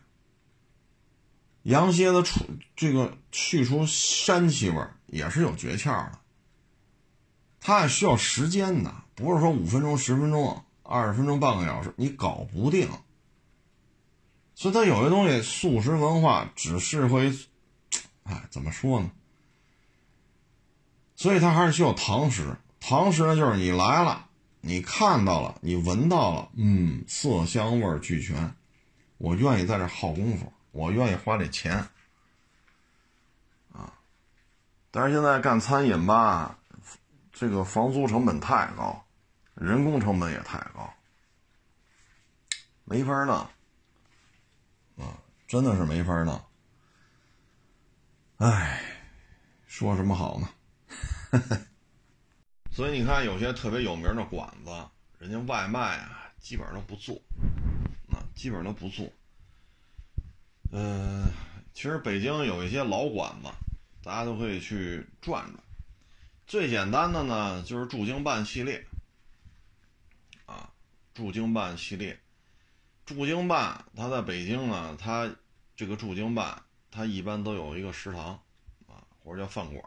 [1.64, 2.46] 羊蝎子出
[2.76, 6.20] 这个去除膻气味也是有诀窍的，
[7.60, 12.90] 它需要时间的，不是说五分钟、十分钟、二十分钟、半个小时你搞不定。
[14.56, 17.38] 所以它有些东西素食文化只适合于，
[18.24, 19.12] 哎，怎么说呢？
[21.16, 22.56] 所以它还是需要堂食。
[22.80, 24.29] 堂食呢，就是你来了，
[24.62, 28.56] 你看到了，你闻到了，嗯，色香味俱全，
[29.18, 30.52] 我愿意在这耗功夫。
[30.72, 31.74] 我愿意花这钱，
[33.72, 33.92] 啊，
[34.92, 36.60] 但是现在干餐饮吧，
[37.32, 39.04] 这个房租成本太高，
[39.56, 40.94] 人工成本也太高，
[42.86, 43.36] 没法弄，
[44.98, 46.40] 啊，真的是没法弄。
[48.38, 48.84] 唉，
[49.66, 50.50] 说什么好呢？
[51.32, 51.62] 呵 呵
[52.80, 54.72] 所以你看，有些特别有名的馆子，
[55.18, 57.14] 人家外卖啊，基本上都不做，
[58.10, 59.06] 啊，基本上都不做。
[60.72, 61.26] 嗯，
[61.74, 63.50] 其实北京有一些老馆子，
[64.02, 65.62] 大家都可以去转转。
[66.48, 68.82] 最简单的呢，就是驻京办系列。
[70.46, 70.72] 啊，
[71.14, 72.18] 驻京办系列，
[73.06, 75.30] 驻京办它在北京呢，它
[75.76, 78.40] 这个驻京办它一般都有一个食堂，
[78.88, 79.84] 啊，或者叫饭馆。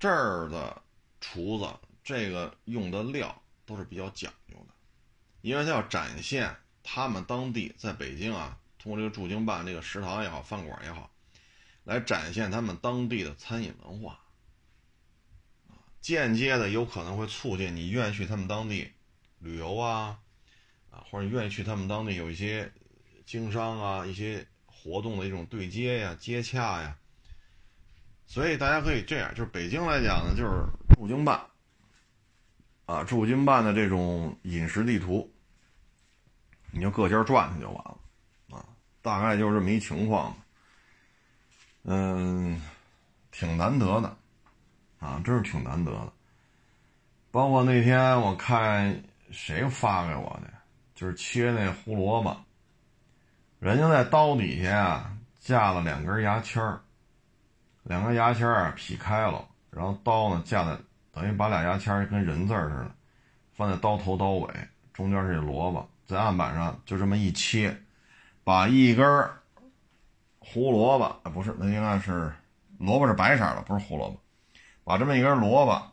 [0.00, 0.82] 这儿的
[1.22, 1.66] 厨子
[2.04, 4.74] 这个用的料都是比较讲究的，
[5.40, 8.58] 因为它要展现他们当地在北京啊。
[8.78, 11.08] 通过这个驻京办这个食堂也好，饭馆也好，
[11.84, 14.18] 来展现他们当地的餐饮文化，
[16.00, 18.90] 间接的有可能会促进你愿意去他们当地
[19.38, 20.18] 旅游啊，
[20.90, 22.72] 啊，或者愿意去他们当地有一些
[23.24, 26.98] 经商啊、一些活动的一种对接呀、接洽呀。
[28.26, 30.66] 所以大家可以这样，就是北京来讲呢，就是
[31.02, 31.40] 驻京办，
[32.86, 35.28] 啊，驻京办的这种饮食地图，
[36.70, 37.98] 你就各家转去就完了
[38.56, 38.64] 啊。
[39.00, 40.32] 大概就是这么一情况，
[41.82, 42.62] 嗯，
[43.32, 44.16] 挺难得的，
[45.00, 46.12] 啊，真是挺难得的。
[47.32, 50.52] 包括那天我看谁发给我的，
[50.94, 52.36] 就是切那胡萝卜，
[53.58, 56.80] 人家在刀底下啊架了两根牙签儿，
[57.82, 60.78] 两根牙签儿劈开了，然后刀呢架在，
[61.12, 62.90] 等于把俩牙签跟人字似的，
[63.54, 64.50] 放在刀头刀尾，
[64.92, 67.78] 中间是萝卜，在案板上就这么一切。
[68.44, 69.30] 把一根
[70.38, 72.32] 胡萝卜，啊，不是，那应该是
[72.78, 74.20] 萝卜是白色的，不是胡萝卜。
[74.82, 75.92] 把这么一根萝卜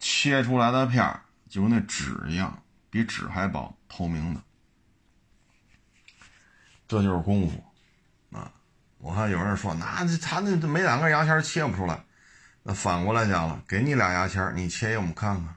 [0.00, 4.40] 切出来的片，就跟那纸一样，比纸还薄，透明的。
[6.88, 7.62] 这就是功夫
[8.36, 8.50] 啊！
[8.96, 12.02] 我看有人说，那他那没两根牙签切不出来。
[12.68, 15.56] 那反过来讲了，给你俩牙签，你切给我们看看，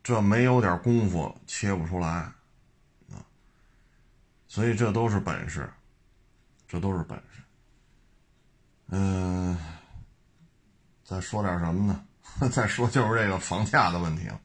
[0.00, 2.30] 这没有点功夫切不出来。
[4.46, 5.68] 所以这都是本事，
[6.68, 7.42] 这都是本事。
[8.90, 9.58] 嗯，
[11.02, 12.04] 再说点什么呢？
[12.52, 14.40] 再说就是这个房价的问题了。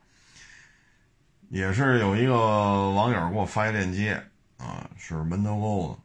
[1.50, 4.16] 也是有一个网友给我发一链接
[4.58, 6.00] 啊，是门头沟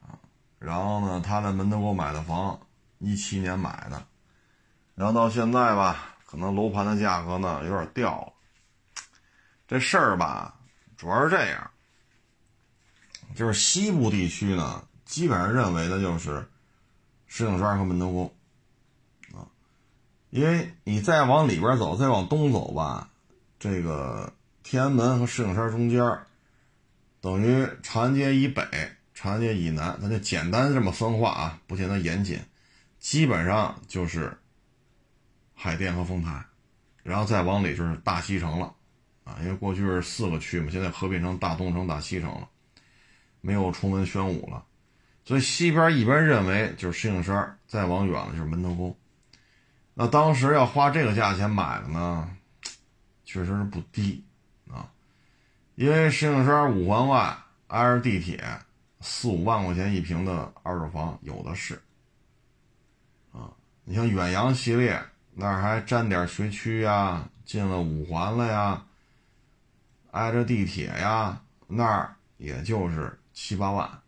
[0.00, 0.18] 的啊，
[0.58, 2.58] 然后呢，他在门头沟买的房，
[3.02, 4.06] 一七年买的，
[4.94, 8.32] 然后到现在吧，可能楼盘的价格呢有点掉了。
[9.66, 10.54] 这事儿吧，
[10.96, 11.70] 主要是这样。
[13.34, 16.46] 就是西部地区呢，基本上认为的就是
[17.26, 18.34] 石景山和门头沟
[19.34, 19.48] 啊，
[20.28, 23.08] 因为你再往里边走，再往东走吧，
[23.58, 24.32] 这个
[24.62, 26.04] 天安门和石景山中间，
[27.22, 28.62] 等于长安街以北、
[29.14, 32.38] 长安街以南，咱就简单这么分化啊，不简单严谨，
[33.02, 34.32] 基本上就是
[35.54, 36.40] 海淀和丰台，
[37.02, 38.72] 然后再往里就是大西城了。
[39.24, 42.48] 啊，因为过去是四个区嘛，现在合并成大东城、大西城了，
[43.40, 44.64] 没有崇文宣武了，
[45.24, 48.96] 所以西边一般认为就是石景山，再往远了就是门头沟。
[49.94, 52.30] 那当时要花这个价钱买的呢，
[53.24, 54.24] 确实是不低
[54.70, 54.88] 啊，
[55.74, 57.36] 因为石景山五环外
[57.66, 58.42] 挨着地铁，
[59.00, 61.82] 四五万块钱一平的二手房有的是。
[63.84, 65.02] 你像远洋系列
[65.34, 68.84] 那还沾点学区呀，进了五环了呀。
[70.12, 74.02] 挨着地铁呀，那儿也就是七八万，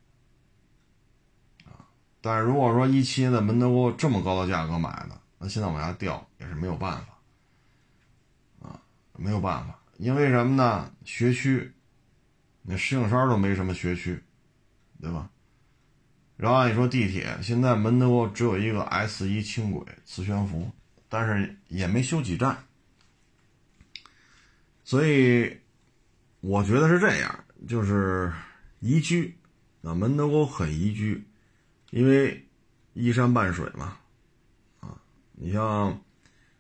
[2.21, 8.79] 但是如果说一七的门头沟这么高的价格买的，那现在往下掉也是没有办法，啊，
[9.17, 10.93] 没有办法，因为什么呢？
[11.07, 11.73] 学区，
[12.61, 14.23] 那石景山都没什么学区，
[15.01, 15.31] 对吧？
[16.37, 20.71] 然后你说地铁，现在门头沟只有一个 S 一轻轨磁悬浮，
[21.09, 22.57] 但是也没修几站，
[24.83, 25.59] 所以。
[26.47, 28.31] 我觉得是这样，就是
[28.81, 29.35] 宜居，
[29.83, 31.27] 啊，门头沟很宜居，
[31.89, 32.47] 因为
[32.93, 33.97] 依山傍水嘛，
[34.81, 35.01] 啊，
[35.33, 35.99] 你像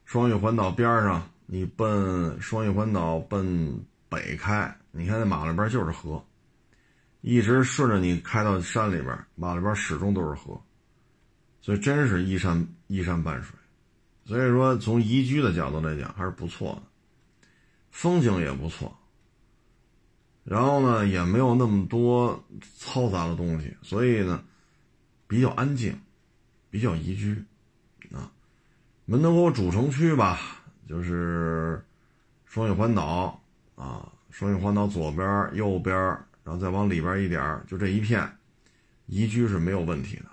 [0.06, 6.24] 双玉环岛边上，你奔双玉环岛奔北开，你看那马路边就是河，
[7.26, 10.60] 一直顺着你开到山里边，马路边始终都是河，
[11.62, 13.56] 所以真是依山依山傍水，
[14.26, 16.82] 所以说从宜居的角度来讲还是不错的，
[17.90, 18.94] 风景也不错。
[20.44, 22.44] 然后呢，也没有那么多
[22.78, 24.44] 嘈杂的东西，所以呢，
[25.26, 25.98] 比较安静，
[26.68, 27.42] 比较宜居，
[28.12, 28.30] 啊，
[29.06, 31.82] 门头沟主城区吧，就是
[32.44, 33.42] 双玉环岛
[33.76, 38.30] 啊，双玉环岛左边、右边，然后再往里边一点，就这一片，
[39.06, 40.28] 宜居是没有问题的，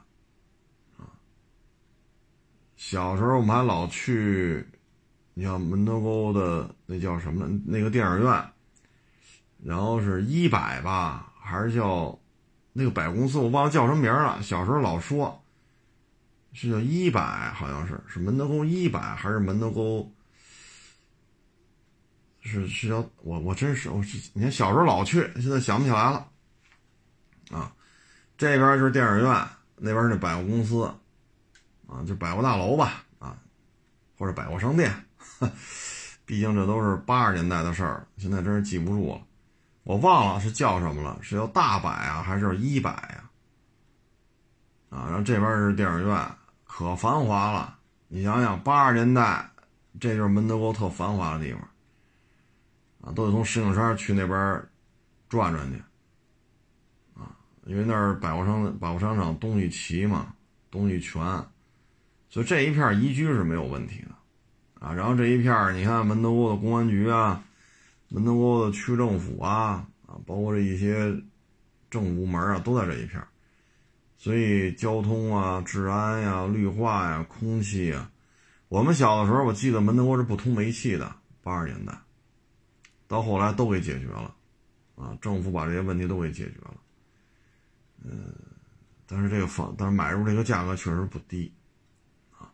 [0.98, 1.10] 啊，
[2.76, 4.68] 小时候我们还老去，
[5.34, 8.46] 你像门头沟的那叫什么那个电影院。
[9.64, 12.20] 然后是一百吧，还是叫
[12.74, 13.38] 那个百公司？
[13.38, 14.42] 我忘了叫什么名了。
[14.42, 15.40] 小时候老说，
[16.52, 20.12] 是叫一百，好像是是门头沟一百，还是门头沟？
[22.42, 26.28] 是是叫我我真是我是你看小时候老去，现在想不起来了。
[27.52, 27.72] 啊，
[28.38, 30.86] 这边就是电影院，那边是百货公司，
[31.88, 33.38] 啊，就百货大楼吧，啊，
[34.18, 34.94] 或者百货商店。
[36.26, 39.22] 毕竟这都是八十年代的事儿，现在真是记不住了。
[39.84, 43.30] 我忘了是叫什么了，是叫大百啊，还是一百呀？
[44.90, 46.32] 啊，然后这边是电影院，
[46.64, 47.78] 可繁华了。
[48.08, 49.50] 你想想，八十年代，
[50.00, 51.62] 这就是门头沟特繁华的地方，
[53.02, 54.64] 啊，都得从石景山去那边
[55.28, 55.82] 转转去，
[57.20, 57.36] 啊，
[57.66, 60.34] 因为那儿百货商百货商场东西齐嘛，
[60.70, 61.22] 东西全，
[62.30, 67.44] 所以这一片宜居是没有问题的，啊，然后这一片你看门头沟的公安局啊。
[68.14, 71.16] 门头沟的区政府啊啊，包括这一些
[71.90, 73.24] 政府部门啊，都在这一片
[74.18, 78.12] 所以交通啊、治安呀、绿化呀、空气啊，
[78.68, 81.98] 我们小的时候，我记得门头沟是不通煤气的，八十年代，
[83.12, 84.34] 到后来都给解决了，
[84.96, 86.74] 啊，政府把这些问题都给解决了，
[88.06, 88.34] 嗯，
[89.06, 91.54] 但是这个房，但是买入这个价格确实不低，
[92.40, 92.50] 啊，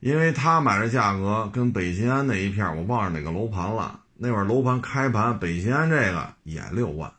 [0.00, 4.04] 因为他买的价格跟北新安那一片，我忘了哪个楼盘了。
[4.20, 7.10] 那会儿楼盘开盘，北新安这个也六万，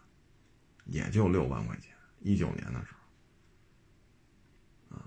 [0.86, 1.90] 也就六万块钱。
[2.20, 2.94] 一九年的时
[4.92, 5.02] 候，啊，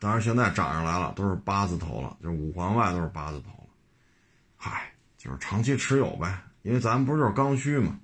[0.00, 3.68] 当然现在涨上来了，都是八字头了，就是五环外都是八字头了。
[4.56, 4.92] 嗨，
[5.28, 8.00] 就是长期持有呗，因为咱不是就是刚需嘛，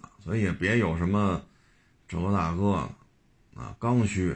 [0.00, 1.44] 啊，所以也别有什么
[2.08, 2.88] 这个那个，
[3.54, 4.34] 啊，刚需，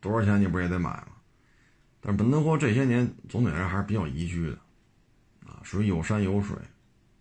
[0.00, 1.08] 多少钱你不也得买吗？
[2.00, 4.56] 但是门头沟这些年总体上还是比较宜居的。
[5.44, 6.56] 啊属于有山有水，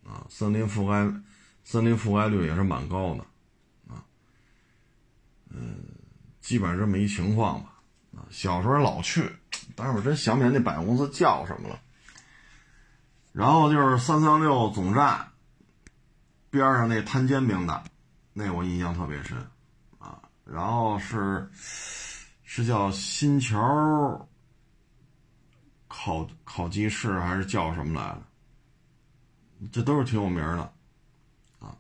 [0.06, 1.22] 啊，森林覆盖，
[1.66, 3.26] 森林覆盖率也是蛮高的，
[3.94, 4.06] 啊，
[5.50, 5.84] 嗯，
[6.40, 7.82] 基本上这么一情况吧，
[8.16, 9.30] 啊，小时候老去，
[9.76, 11.82] 但是我真想不起来那百货公司叫什么了。
[13.36, 15.28] 然后就是三三六总站
[16.50, 17.84] 边上那摊煎饼的，
[18.32, 19.38] 那我印象特别深，
[20.00, 21.46] 啊，然后是
[22.46, 24.26] 是叫新桥
[25.90, 28.22] 烤烤鸡翅还是叫什么来着？
[29.70, 30.72] 这都是挺有名的，
[31.60, 31.76] 啊，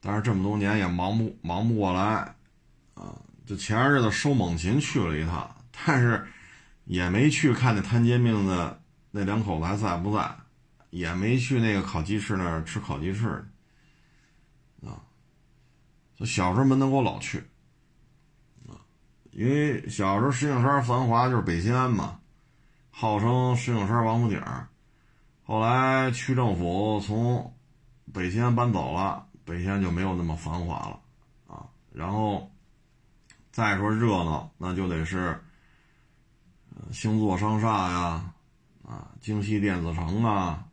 [0.00, 2.32] 但是这么多年也忙不忙不过来，
[2.94, 3.10] 啊，
[3.44, 5.52] 就前些日子收猛禽去了一趟，
[5.84, 6.24] 但是
[6.84, 8.80] 也没去看那摊煎饼的
[9.10, 10.36] 那两口子还在不在，
[10.94, 13.26] 也没去那个烤鸡翅那儿吃烤鸡翅，
[14.80, 15.02] 啊，
[16.16, 17.38] 就小时候门头沟老去，
[18.68, 18.78] 啊，
[19.32, 22.20] 因为小时候石景山繁华就是北西安嘛，
[22.92, 24.40] 号称石景山王府井，
[25.42, 27.52] 后来区政府从
[28.12, 29.26] 北西安搬走了。
[29.44, 31.00] 北西安就没有那么繁华了，
[31.48, 32.50] 啊，然后
[33.50, 35.38] 再说热闹，那就得是
[36.92, 38.32] 星座商厦呀，
[38.86, 40.64] 啊，京西电子城啊，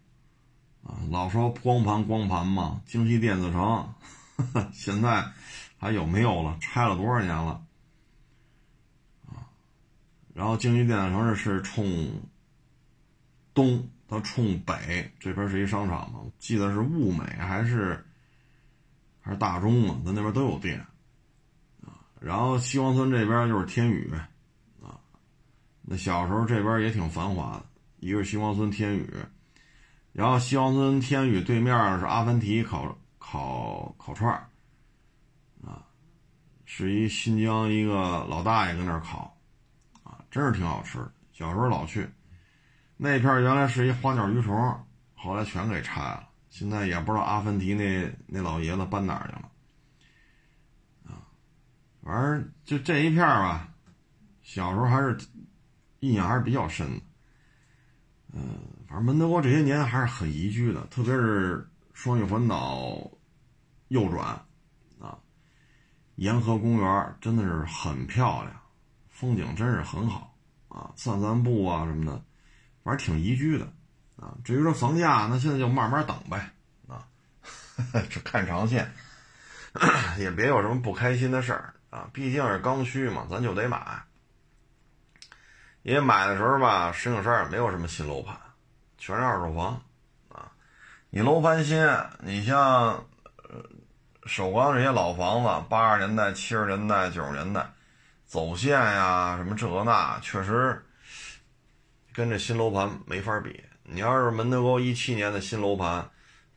[1.09, 3.93] 老说光盘光盘嘛，京西电子城
[4.73, 5.25] 现在
[5.77, 6.57] 还有没有了？
[6.59, 7.63] 拆了多少年了？
[9.27, 9.47] 啊，
[10.33, 12.21] 然后京西电子城是冲
[13.53, 18.05] 东，它冲北，这边是一商场嘛，记得是物美还是？
[19.23, 20.79] 还是大中嘛，咱那边都有店，
[21.85, 24.11] 啊，然后西王村这边就是天宇，
[24.81, 24.97] 啊，
[25.83, 27.65] 那小时候这边也挺繁华的，
[27.99, 29.07] 一个是西王村天宇，
[30.13, 34.47] 然后西王村天宇对面是阿凡提烤烤烤串儿
[35.65, 35.85] 啊，
[36.65, 39.37] 是一新疆一个老大爷跟那儿烤，
[40.03, 40.99] 啊，真是挺好吃，
[41.31, 42.09] 小时候老去，
[42.97, 44.85] 那片原来是一花鸟鱼虫，
[45.15, 46.27] 后来全给拆了。
[46.49, 49.51] 现在也不知道阿凡提那那老爷子搬哪儿去了，
[51.05, 51.23] 啊，
[52.03, 53.73] 反正就这一片吧，
[54.41, 55.17] 小时候还是
[56.01, 57.01] 印象还是比较深的。
[58.33, 58.59] 嗯，
[58.93, 63.09] 正门头沟这些年还是很宜居的，特别是双玉环岛
[63.89, 64.27] 右转，
[64.99, 65.17] 啊，
[66.15, 68.55] 沿河公园真的是很漂亮，
[69.09, 70.35] 风景真是很好
[70.67, 72.23] 啊，散散步啊什么的，
[72.83, 73.71] 反正挺宜居的。
[74.17, 76.51] 啊，至于说房价，那现在就慢慢等呗，
[76.87, 77.07] 啊，
[78.07, 78.91] 这看长线，
[80.19, 82.07] 也别有什么不开心的事儿啊。
[82.13, 84.03] 毕竟是刚需嘛，咱就得买。
[85.81, 88.37] 因为买的时候吧，石景山也没有什么新楼盘，
[89.01, 89.81] 全是二手房
[90.29, 90.51] 啊。
[91.09, 91.83] 你楼盘新，
[92.19, 93.03] 你像
[94.27, 97.67] 首钢这些老房子，八十年代、七十年代、九十年代
[98.27, 100.85] 走线呀，什么这个那，确实
[102.13, 103.63] 跟这新楼盘没法比。
[103.81, 106.07] 你要是门头沟一七年的新楼盘，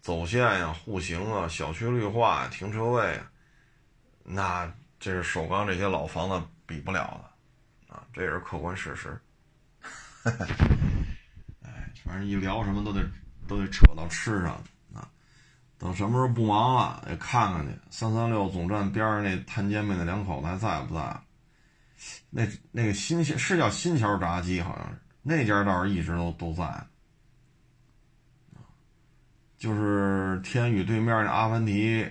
[0.03, 3.19] 走线呀、户型啊、小区绿化、停车位，
[4.23, 4.71] 那
[5.01, 7.19] 这是首钢这些老房子比不了
[7.89, 9.19] 的，啊，这也是客观事实。
[10.25, 10.33] 哎，
[12.03, 13.05] 反正一聊什么都得
[13.47, 14.61] 都得扯到吃上
[14.93, 15.09] 啊。
[15.79, 17.73] 等什么时候不忙了，也看看去。
[17.91, 21.21] 三三六总站边上那摊煎饼那两口子还在不在？
[22.29, 26.87] 那那个新是叫新桥炸鸡，好像是那家倒是一直都都在。
[29.57, 32.07] 就是天宇对面那阿凡提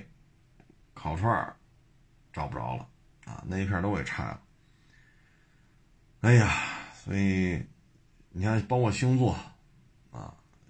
[0.96, 1.56] 烤串
[2.32, 2.88] 找不着了
[3.26, 4.40] 啊，那一片都给拆了。
[6.22, 6.52] 哎呀，
[6.96, 7.64] 所以
[8.30, 9.38] 你看，包括星座，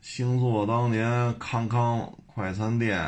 [0.04, 3.00] 星座当年康康快餐店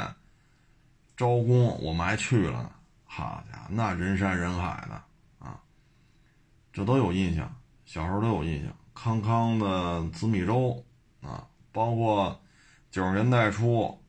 [1.18, 2.72] 招工，我们还去了呢。
[3.04, 4.96] 好家伙，那人山人海的
[5.46, 5.60] 啊，
[6.72, 7.54] 这都有印象，
[7.86, 8.74] 小时候都有印象。
[8.93, 10.82] 康康的紫米粥
[11.22, 12.39] 啊，包括。
[12.91, 14.02] 九十年代初，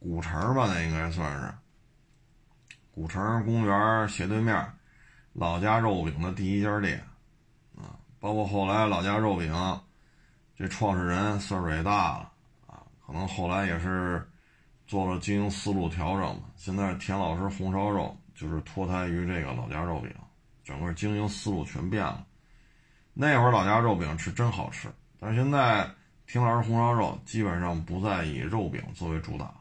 [0.00, 1.54] 古城吧，那应该算是
[2.90, 4.66] 古城公园斜对面，
[5.32, 7.00] 老家肉饼的第一家店
[7.76, 7.94] 啊。
[8.18, 9.54] 包括后来老家肉饼，
[10.60, 12.30] 这创始人岁数也大了
[12.66, 14.22] 啊，可能后来也是
[14.86, 16.42] 做了经营思路调整嘛。
[16.56, 20.12] 现在田老师红烧肉就是脱胎于这个老家肉饼，
[20.62, 22.26] 整个经营思路全变了。
[23.14, 24.88] 那会儿老家肉饼是真好吃，
[25.18, 25.90] 但是现在。
[26.32, 29.60] 田老师红烧肉基本上不再以肉饼作为主打了，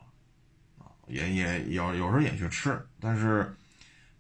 [0.78, 3.52] 啊，也也有有时候也去吃，但是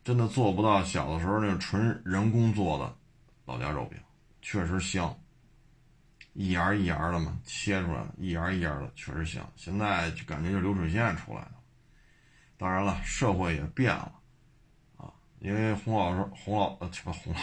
[0.03, 2.91] 真的做不到小的时候那种纯人工做的
[3.45, 3.99] 老家肉饼，
[4.41, 5.15] 确实香，
[6.33, 9.45] 一芽一芽的嘛，切出来一芽一芽的，确实香。
[9.55, 11.51] 现在就感觉就流水线出来的，
[12.57, 14.13] 当然了，社会也变了，
[14.97, 17.39] 啊，因为洪老师洪老呃不洪老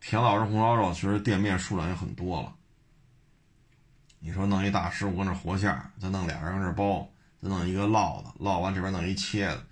[0.00, 2.54] 田老师红烧肉，其实店面数量也很多了。
[4.18, 7.06] 你说弄一大师傅搁那活馅，再弄俩人搁那包，
[7.42, 9.64] 再弄一个烙的，烙完这边弄一切的，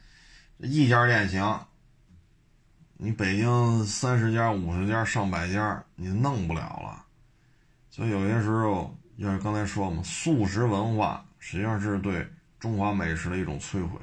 [0.58, 1.66] 一家店行。
[3.00, 7.06] 你北京三十家、五十家、上百家，你弄不了了。
[7.98, 12.24] 所以有些时候，像刚才说嘛，素食文化实际上是对
[12.60, 13.98] 中华美食的一种摧毁。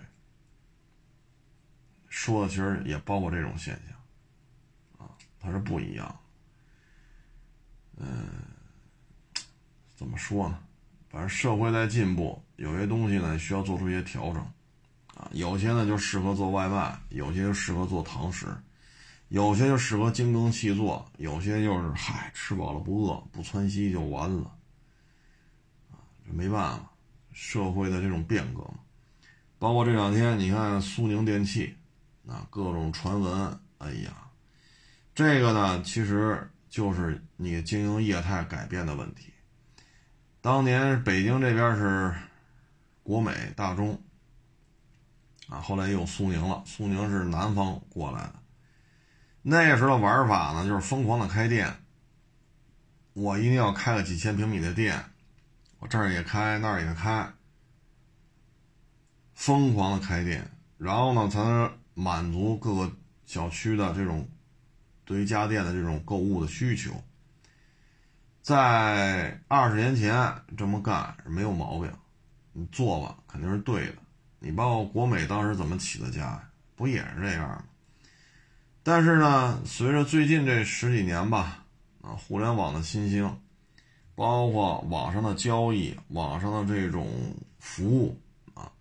[2.09, 6.13] 说的其实也包括这种现象，啊，它是不一样。
[7.95, 8.05] 嗯。
[9.95, 10.59] 怎么说呢？
[11.09, 14.45] 反正社会在进步，有些东西呢需要做出一些调整，
[15.15, 18.47] 啊，有些呢就适合做外卖，有些就适合做堂食，
[19.29, 24.55] 有些就适合精耕细作，有些就是嗨，吃饱了不饿，不窜稀就完了，
[26.25, 26.91] 这没办法，
[27.33, 28.79] 社会的这种变革嘛。
[29.57, 31.75] 包括这两天，你看苏宁电器，
[32.27, 34.29] 啊，各种传闻，哎呀，
[35.15, 39.33] 这个呢，其实就是你经营业态改变的问题。
[40.39, 42.13] 当年北京这边是
[43.01, 43.99] 国美、大中，
[45.49, 46.61] 啊，后来又苏宁了。
[46.65, 48.35] 苏宁是南方过来的，
[49.47, 51.71] 那时候的玩法呢，就是疯狂的开店。
[53.13, 55.05] 我一定要开个几千平米的店，
[55.77, 57.31] 我这儿也开，那儿也开，
[59.35, 62.91] 疯狂的开店，然后呢，才能满足各个
[63.27, 64.27] 小区的这种
[65.05, 66.91] 对于家电的这种购物的需求。
[68.41, 71.91] 在二十年前这么干是没有毛病，
[72.51, 73.95] 你做吧肯定是对的。
[74.39, 77.63] 你包括国美当时怎么起的家，不也是这样吗？
[78.87, 81.63] 但是呢，随着最近这十几年吧，
[82.03, 83.39] 啊，互联网的新兴，
[84.13, 87.09] 包括网上的交易、网上的这种
[87.57, 88.21] 服务
[88.53, 88.71] 啊，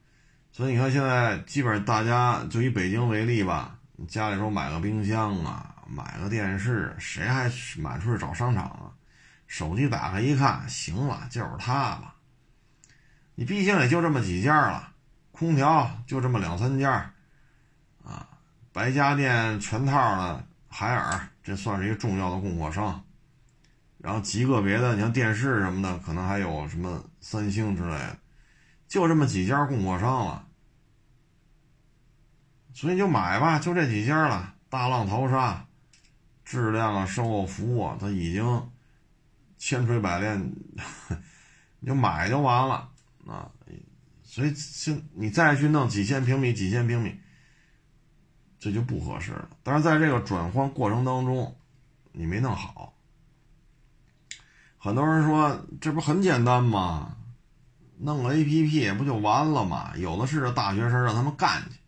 [0.53, 8.93] 所以你看现在基本上大家就以北京为例吧，家里说买个冰箱啊，买个电视，谁还满处去找商场啊？
[9.47, 12.13] 手机打开一看，行了，就是它了。
[13.37, 14.93] 你毕竟也就这么几家了，
[15.33, 17.14] 空调就这么两三家，啊，
[18.75, 23.05] 白家电全套的海尔，这算是一个重要的供货商。
[23.99, 28.19] 然后极个别的，你像电视什么的，可能还有什么三星之类的，
[28.89, 30.45] 就这么几家供货商了。
[32.73, 34.55] 所以就买吧，就这几家了。
[34.69, 35.65] 大浪淘沙，
[36.45, 38.71] 质量啊，售后服务啊，它已经。
[39.57, 40.53] 千锤百炼，
[41.79, 42.91] 你就买就完了
[43.27, 43.51] 啊！
[44.23, 47.19] 所以现你再去弄几千平米、几千平米，
[48.65, 49.51] 这就不合适了。
[49.63, 51.55] 但是在这个转换过程当中，
[52.13, 52.95] 你没弄好。
[54.79, 57.15] 很多人说这不很简单吗？
[57.99, 59.93] 弄个 APP 不就完了吗？
[59.97, 61.79] 有的是大学生让他们干去。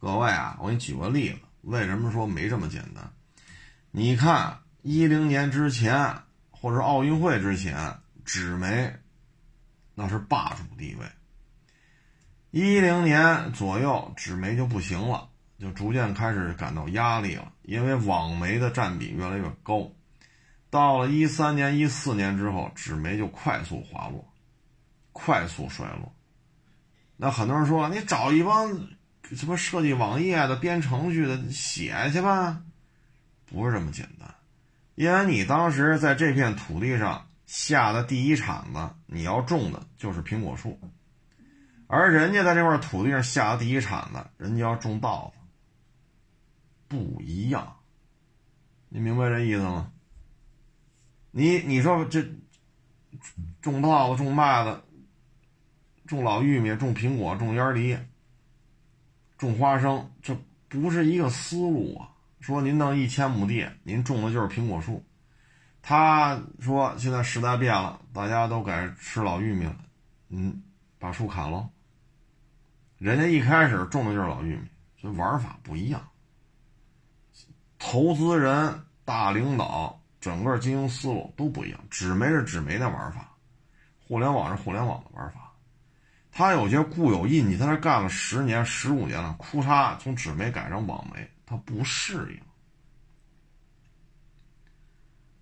[0.00, 3.08] 各位啊，我给你举个例子，为什么说没这么简单？
[3.92, 6.14] 你看一零年之前。
[6.62, 7.74] 或者奥运会之前，
[8.22, 8.94] 纸媒
[9.94, 11.06] 那是霸主地位。
[12.50, 15.29] 一零年左右，纸媒就不行了，
[15.60, 19.90] 就逐渐开始感到压力了，因为网媒的占比越来越高。
[20.70, 24.24] 到了一三年、一四年之后，纸媒就快速滑落，
[25.12, 26.14] 快速衰落。
[27.16, 28.68] 那很多人说：“你找一帮
[29.34, 32.62] 什么设计网页的、编程序的写去吧。”
[33.44, 34.32] 不是这么简单。
[34.94, 40.78] 因为你当时在这片土地上下的第一铲子，你要种的就是苹果树，
[41.88, 45.39] 而人家在这块土地上下的第一铲子，人家要种稻子，
[46.90, 47.76] 不一样。
[48.88, 49.92] 你明白这意思吗？
[51.30, 52.28] 你你说这
[53.62, 54.82] 种稻子、种麦子、
[56.08, 57.96] 种老玉米、种苹果、种烟梨、
[59.38, 60.36] 种花生，这
[60.68, 62.10] 不是一个思路啊。
[62.40, 65.04] 说您弄一千亩地，您种的就是苹果树。
[65.82, 69.76] 他说现在时代变了，大家都改吃老玉米了，
[70.30, 70.60] 嗯，
[70.98, 71.70] 把树砍了。
[72.98, 74.62] 人家一开始种的就是老玉米，
[75.00, 76.09] 所以玩法不一样。
[77.80, 81.80] 投资人、大领导，整个经营思路都不一样。
[81.90, 83.28] 纸媒是纸媒的玩法，
[84.06, 85.50] 互联网是互联网的玩法。
[86.30, 91.28] 他有些固有印记，他那干了十年、十五年了，哭嚓，从纸媒改成网媒。
[91.44, 92.40] 他不适应。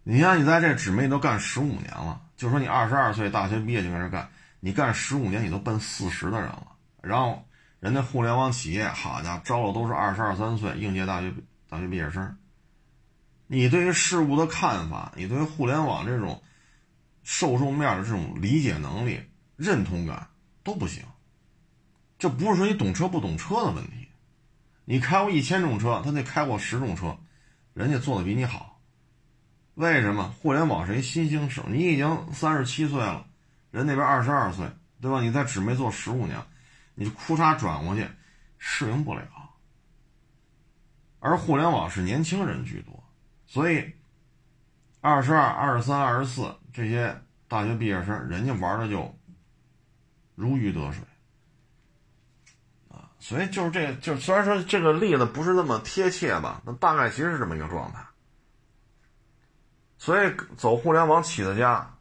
[0.04, 4.26] 你像，你在这纸媒都干十五年了，就说你二十二岁大学毕业就开始干，
[4.60, 6.68] 你干十五年，你都奔四十的人了。
[7.02, 7.44] 然后，
[7.80, 11.30] 人家互联网企业，好家伙，招的都是二十二三岁应届大学
[11.68, 12.36] 大学毕业生。
[13.46, 16.42] 你对于事物的看法，你对于互联网这种
[17.22, 19.20] 受众面的这种理解能力、
[19.56, 20.28] 认同感
[20.62, 21.02] 都不行。
[22.18, 24.08] 这不是说你懂车不懂车的问题。
[24.84, 27.18] 你开过一千种车，他得开过十种车，
[27.74, 28.80] 人家做的比你好。
[29.74, 30.28] 为什么？
[30.40, 33.26] 互联网是一新兴市，你已经三十七岁了，
[33.70, 34.66] 人那边二十二岁，
[35.00, 35.20] 对吧？
[35.20, 36.36] 你在纸媒做十五年，
[36.94, 38.08] 你就哭嚓转过去，
[38.58, 39.22] 适应不了。
[41.20, 43.02] 而互联网是年轻人居多，
[43.46, 43.92] 所以
[45.00, 49.14] 二十二、二十三、二十四这些大学毕业生，人家玩的就
[50.34, 51.02] 如鱼得水。
[52.88, 57.98] 啊所以就是这就虽然说这个例子不是那么贴切吧，那大概其实是这么一个状态。
[59.98, 61.94] 所以走互联网起的家，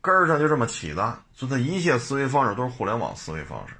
[0.00, 3.74] 根儿上就这么起的，所以他一切思维方式都是互联网思维方式。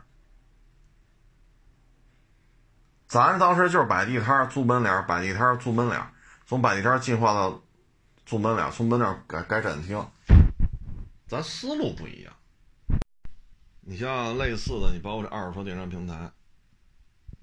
[3.15, 6.05] 咱当时就是摆地摊租门脸，摆地摊租门脸，
[6.49, 7.63] 从摆地摊进化到
[8.27, 10.05] 租门脸，从门脸改改展厅，
[11.29, 12.35] 咱思路不一样。
[13.83, 16.29] 你像类似的，你包括这二手车电商平台，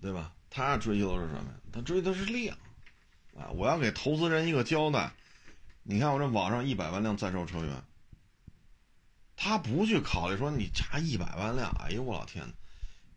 [0.01, 0.33] 对吧？
[0.49, 1.45] 他追求的是什么？
[1.71, 2.57] 他追的是量
[3.39, 3.47] 啊！
[3.55, 5.13] 我要给投资人一个交代。
[5.83, 7.81] 你看我这网上一百万辆在售车源，
[9.37, 12.45] 他不去考虑说你差一百万辆，哎呦我老天！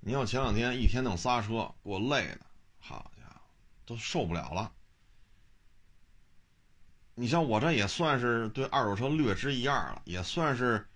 [0.07, 2.41] 你要前两天一天弄仨车，给我累的，
[2.79, 3.41] 好家伙，
[3.87, 4.71] 都受不了了。
[7.15, 10.87] 你像我这也算是对二手车略知一二了，也算是。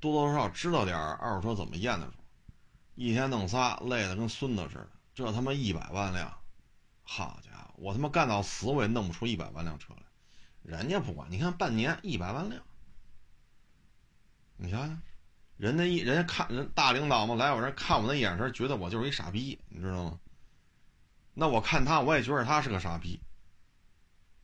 [0.00, 2.12] 多多少少知道点二手车怎么验的，
[2.96, 4.88] 一天弄仨，累的跟孙子似的。
[5.14, 6.36] 这他妈一百万辆，
[7.04, 10.02] 好家伙，我他妈干到死我也弄不出一百万辆车来。
[10.64, 12.60] 人家不管，你看半年一百万辆，
[14.56, 15.00] 你想想，
[15.62, 20.18] 人家一人家看人大领导嘛，来我这看我那眼神，觉得我就是一傻逼，你知道吗？
[21.34, 23.22] 那我看他，我也觉得他是个傻逼。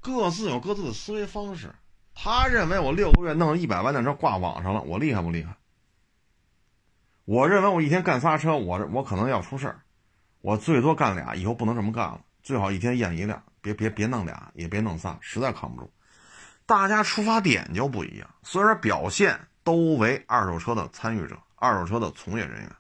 [0.01, 1.75] 各自有各自的思维方式。
[2.15, 5.57] 他认为我六个月弄一百万辆车挂网上了，我厉害不厉害？
[7.25, 9.81] 我认为我一天干仨车，我我可能要出事儿，
[10.41, 15.93] 我最多干俩，以后不能这么干了，最好一天验一辆，别别别弄俩，也别弄仨，实在扛不住。
[16.65, 22.73] 大家出发点就不一样，虽然表现都为二手车的参与者，二手车的从业人员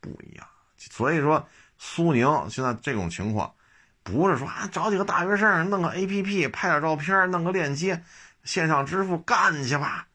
[0.00, 0.48] 不一样，
[0.78, 1.46] 所以说
[1.76, 3.54] 苏宁现在这种情况，
[4.02, 8.02] 不是说啊找几个大学生弄个 A P P 拍点照片，弄个链接。
[8.42, 10.06] 线上支付干去吧，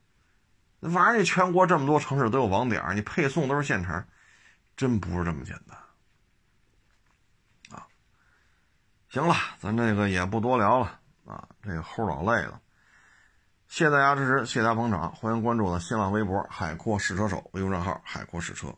[0.79, 4.03] 那玩意全国这么多城市都有网点，你配送都是现成，
[4.75, 5.77] 真不是这么简单
[7.77, 7.85] 啊！
[9.09, 12.59] 行了，咱这个也不多聊了啊，这个齁老累了。
[13.69, 18.73] 谢谢大家支持，谢谢大家捧场，欢迎关注我的新浪微博“海阔试车手”微博账号“海阔试车”。